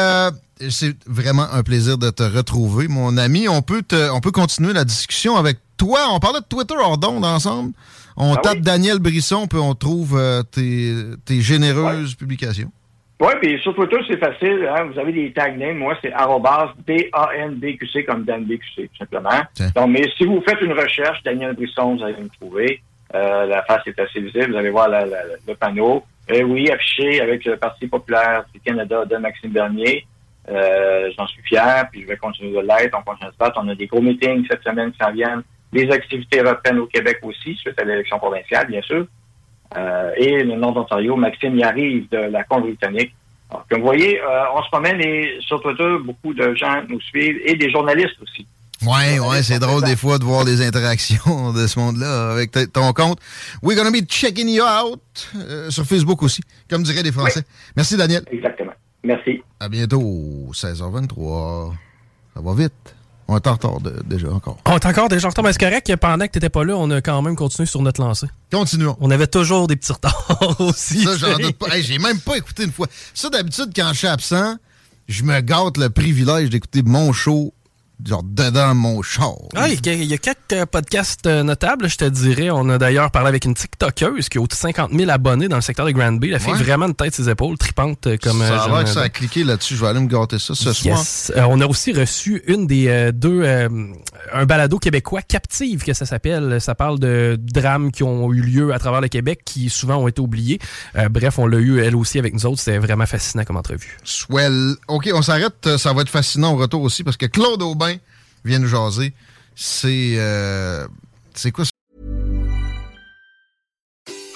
c'est 0.70 0.96
vraiment 1.06 1.46
un 1.52 1.62
plaisir 1.62 1.98
de 1.98 2.08
te 2.08 2.22
retrouver, 2.22 2.88
mon 2.88 3.18
ami. 3.18 3.48
On 3.50 3.60
peut 3.60 3.82
te, 3.82 4.10
on 4.10 4.20
peut 4.20 4.30
continuer 4.30 4.72
la 4.72 4.84
discussion 4.86 5.36
avec 5.36 5.58
toi. 5.76 6.06
On 6.12 6.20
parlait 6.20 6.40
de 6.40 6.46
Twitter 6.46 6.74
hors 6.78 6.96
d'onde 6.96 7.26
ensemble. 7.26 7.72
On 8.16 8.32
Ah 8.34 8.40
tape 8.42 8.54
oui. 8.56 8.60
Daniel 8.62 8.98
Brisson, 8.98 9.46
puis 9.46 9.58
on 9.58 9.74
trouve 9.74 10.18
tes, 10.52 10.94
tes 11.26 11.42
généreuses 11.42 12.14
publications. 12.14 12.72
Oui, 13.24 13.32
puis 13.40 13.58
sur 13.60 13.72
Twitter, 13.74 13.98
c'est 14.08 14.16
facile. 14.18 14.68
Hein? 14.68 14.84
Vous 14.92 14.98
avez 14.98 15.12
des 15.12 15.32
tag 15.32 15.56
names. 15.56 15.76
Moi, 15.78 15.96
c'est 16.02 16.12
arrobas 16.12 16.72
D-A-N-B-Q-C 16.86 18.04
comme 18.04 18.24
Dan 18.24 18.44
BQC, 18.44 18.88
tout 18.88 18.96
simplement. 18.98 19.30
Donc, 19.76 19.90
mais 19.90 20.02
si 20.16 20.24
vous 20.24 20.42
faites 20.46 20.60
une 20.60 20.72
recherche, 20.72 21.22
Daniel 21.22 21.54
Brisson, 21.54 21.94
vous 21.96 22.02
allez 22.04 22.20
me 22.20 22.28
trouver. 22.28 22.80
Euh, 23.14 23.46
la 23.46 23.62
face 23.62 23.82
est 23.86 23.98
assez 24.00 24.20
visible. 24.20 24.50
Vous 24.52 24.56
allez 24.58 24.70
voir 24.70 24.88
la- 24.88 25.06
la- 25.06 25.22
le 25.46 25.54
panneau. 25.54 26.02
Et 26.28 26.42
oui, 26.42 26.68
affiché 26.70 27.20
avec 27.20 27.44
le 27.44 27.56
Parti 27.56 27.86
populaire 27.86 28.44
du 28.52 28.60
Canada 28.60 29.04
de 29.04 29.16
Maxime 29.16 29.50
Bernier. 29.52 30.04
Euh, 30.48 31.10
J'en 31.16 31.26
suis 31.28 31.42
fier, 31.42 31.86
puis 31.92 32.02
je 32.02 32.06
vais 32.08 32.16
continuer 32.16 32.52
de 32.60 32.66
l'être. 32.66 32.96
On 32.98 33.02
continue 33.02 33.30
de 33.30 33.36
battre. 33.38 33.60
On 33.62 33.68
a 33.68 33.74
des 33.76 33.86
gros 33.86 34.00
meetings 34.00 34.44
cette 34.50 34.62
semaine 34.64 34.90
qui 34.90 34.98
s'en 34.98 35.12
viennent. 35.12 35.42
Des 35.72 35.88
activités 35.90 36.40
reprennent 36.40 36.78
au 36.80 36.86
Québec 36.86 37.18
aussi, 37.22 37.54
suite 37.54 37.80
à 37.80 37.84
l'élection 37.84 38.18
provinciale, 38.18 38.66
bien 38.66 38.82
sûr. 38.82 39.06
Euh, 39.76 40.10
et 40.16 40.42
le 40.42 40.56
nom 40.56 40.72
d'Ontario, 40.72 41.16
Maxime 41.16 41.56
y 41.56 41.62
arrive 41.62 42.08
de 42.10 42.18
la 42.18 42.44
Colombie-Britannique. 42.44 43.14
Comme 43.68 43.80
vous 43.80 43.86
voyez, 43.86 44.20
euh, 44.20 44.44
on 44.54 44.62
se 44.62 44.68
promène 44.70 45.00
et 45.00 45.36
sur 45.40 45.60
Twitter, 45.60 45.96
beaucoup 46.04 46.32
de 46.32 46.54
gens 46.54 46.82
nous 46.88 47.00
suivent 47.00 47.38
et 47.44 47.54
des 47.54 47.70
journalistes 47.70 48.16
aussi. 48.22 48.46
Ouais, 48.84 49.20
ouais, 49.20 49.42
c'est 49.42 49.60
drôle 49.60 49.84
des 49.84 49.94
fois 49.94 50.18
de 50.18 50.24
voir 50.24 50.44
les 50.44 50.66
interactions 50.66 51.52
de 51.56 51.66
ce 51.66 51.78
monde-là 51.78 52.32
avec 52.32 52.50
ton 52.72 52.92
compte. 52.92 53.18
We're 53.62 53.76
gonna 53.76 53.90
be 53.90 54.04
checking 54.08 54.48
you 54.48 54.64
out 54.64 55.00
euh, 55.36 55.70
sur 55.70 55.84
Facebook 55.84 56.22
aussi, 56.22 56.42
comme 56.68 56.82
diraient 56.82 57.02
les 57.02 57.12
Français. 57.12 57.42
Merci, 57.76 57.96
Daniel. 57.96 58.24
Exactement. 58.32 58.72
Merci. 59.04 59.42
À 59.60 59.68
bientôt, 59.68 60.50
16h23. 60.52 61.72
Ça 62.34 62.40
va 62.40 62.54
vite. 62.54 62.96
On 63.32 63.36
est 63.36 63.46
en 63.46 63.52
retard 63.52 63.80
de- 63.80 64.02
déjà 64.04 64.30
encore. 64.30 64.58
On 64.66 64.76
est 64.76 64.84
encore 64.86 65.08
déjà 65.08 65.26
en 65.26 65.30
retard, 65.30 65.42
mais 65.42 65.52
c'est 65.54 65.58
correct 65.60 65.86
que 65.86 65.94
pendant 65.94 66.26
que 66.26 66.32
t'étais 66.32 66.50
pas 66.50 66.64
là, 66.64 66.74
on 66.76 66.90
a 66.90 67.00
quand 67.00 67.22
même 67.22 67.34
continué 67.34 67.64
sur 67.66 67.80
notre 67.80 68.00
lancée. 68.02 68.26
Continuons. 68.52 68.94
On 69.00 69.10
avait 69.10 69.26
toujours 69.26 69.66
des 69.68 69.76
petits 69.76 69.92
retards 69.92 70.56
aussi. 70.60 71.02
Ça, 71.02 71.16
j'en 71.16 71.38
doute 71.38 71.56
pas. 71.56 71.74
Hey, 71.74 71.82
j'ai 71.82 71.98
même 71.98 72.20
pas 72.20 72.36
écouté 72.36 72.64
une 72.64 72.72
fois. 72.72 72.88
Ça, 73.14 73.30
d'habitude, 73.30 73.70
quand 73.74 73.88
je 73.92 73.98
suis 73.98 74.06
absent, 74.06 74.56
je 75.08 75.22
me 75.22 75.40
gâte 75.40 75.78
le 75.78 75.88
privilège 75.88 76.50
d'écouter 76.50 76.82
mon 76.82 77.12
show, 77.14 77.54
genre 78.04 78.22
dedans 78.24 78.74
mon 78.74 79.00
char. 79.02 79.34
Ah, 79.54 79.68
il 79.68 79.84
y 79.86 79.88
a- 79.88 79.92
il 79.94 80.04
y 80.04 80.12
a 80.14 80.18
quelques 80.18 80.36
euh, 80.52 80.66
podcasts 80.66 81.26
euh, 81.26 81.42
notables, 81.44 81.88
je 81.88 81.96
te 81.96 82.04
dirais. 82.04 82.50
On 82.50 82.68
a 82.68 82.76
d'ailleurs 82.78 83.10
parlé 83.12 83.28
avec 83.28 83.44
une 83.44 83.54
TikTokeuse 83.54 84.28
qui 84.28 84.38
a 84.38 84.40
au 84.40 84.46
50 84.50 84.90
000 84.92 85.08
abonnés 85.10 85.46
dans 85.48 85.56
le 85.56 85.62
secteur 85.62 85.86
de 85.86 85.92
Grand 85.92 86.12
Bay. 86.12 86.36
Fille 86.40 86.52
Ouais. 86.52 86.58
vraiment 86.58 86.86
une 86.86 86.94
tête 86.94 87.14
ses 87.14 87.28
épaules, 87.28 87.56
tripante 87.58 88.06
euh, 88.08 88.16
comme... 88.20 88.40
ça 88.40 88.62
a 88.64 88.68
l'air 88.68 88.84
que 88.84 88.90
ça 88.90 89.02
a 89.02 89.08
cliqué 89.08 89.44
là-dessus. 89.44 89.76
Je 89.76 89.80
vais 89.82 89.86
aller 89.88 90.00
me 90.00 90.08
gâter 90.08 90.38
ça 90.40 90.54
ce 90.54 90.72
soir. 90.72 91.00
Euh, 91.36 91.44
on 91.48 91.60
a 91.60 91.66
aussi 91.66 91.92
reçu 91.92 92.42
une 92.48 92.66
des 92.66 92.88
euh, 92.88 93.12
deux, 93.12 93.42
euh, 93.44 93.68
un 94.32 94.46
balado 94.46 94.78
québécois 94.78 95.22
captive 95.22 95.84
que 95.84 95.92
ça 95.92 96.04
s'appelle. 96.04 96.60
Ça 96.60 96.74
parle 96.74 96.98
de 96.98 97.38
drames 97.40 97.92
qui 97.92 98.02
ont 98.02 98.32
eu 98.32 98.40
lieu 98.40 98.72
à 98.74 98.78
travers 98.80 99.00
le 99.00 99.08
Québec 99.08 99.42
qui 99.44 99.70
souvent 99.70 99.96
ont 99.96 100.08
été 100.08 100.20
oubliés. 100.20 100.58
Bref, 101.10 101.38
on 101.38 101.46
l'a 101.46 101.58
eu 101.58 101.78
elle 101.80 101.94
aussi 101.94 102.18
avec 102.18 102.34
nous 102.34 102.46
autres. 102.46 102.58
C'était 102.60 102.78
vraiment 102.78 103.06
fascinant 103.06 103.44
comme 103.44 103.56
entrevue. 103.56 103.96
Swell. 104.02 104.74
OK, 104.88 105.08
on 105.14 105.22
s'arrête. 105.22 105.76
Ça 105.76 105.92
va 105.92 106.02
être 106.02 106.08
fascinant 106.10 106.54
au 106.54 106.56
retour 106.56 106.82
aussi 106.82 107.04
parce 107.04 107.16
que 107.16 107.26
Claude 107.26 107.62
Aubin 107.62 107.91
vient 108.44 108.58
nous 108.58 108.68
jaser. 108.68 109.12
C'est. 109.54 110.16
euh, 110.18 110.86
c'est 111.34 111.50
quoi? 111.52 111.64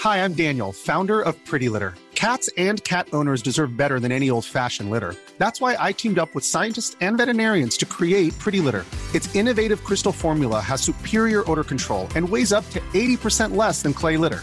Hi, 0.05 0.19
I'm 0.25 0.35
Daniel, 0.35 0.73
founder 0.73 1.21
of 1.21 1.35
Pretty 1.45 1.69
Litter. 1.69 1.95
Cats 2.15 2.49
and 2.57 2.83
cat 2.85 3.09
owners 3.13 3.43
deserve 3.43 3.77
better 3.77 3.99
than 4.01 4.11
any 4.13 4.31
old 4.31 4.45
fashioned 4.45 4.91
litter. 4.91 5.15
That's 5.39 5.61
why 5.61 5.77
I 5.79 5.93
teamed 5.93 6.19
up 6.19 6.35
with 6.35 6.45
scientists 6.45 6.97
and 7.01 7.19
veterinarians 7.19 7.77
to 7.79 7.87
create 7.87 8.39
Pretty 8.39 8.61
Litter. 8.61 8.85
Its 9.15 9.35
innovative 9.35 9.85
crystal 9.85 10.13
formula 10.13 10.61
has 10.61 10.81
superior 10.81 11.43
odor 11.51 11.65
control 11.65 12.09
and 12.15 12.27
weighs 12.29 12.53
up 12.53 12.69
to 12.71 12.81
80% 12.95 13.55
less 13.57 13.83
than 13.83 13.93
clay 13.93 14.17
litter. 14.17 14.43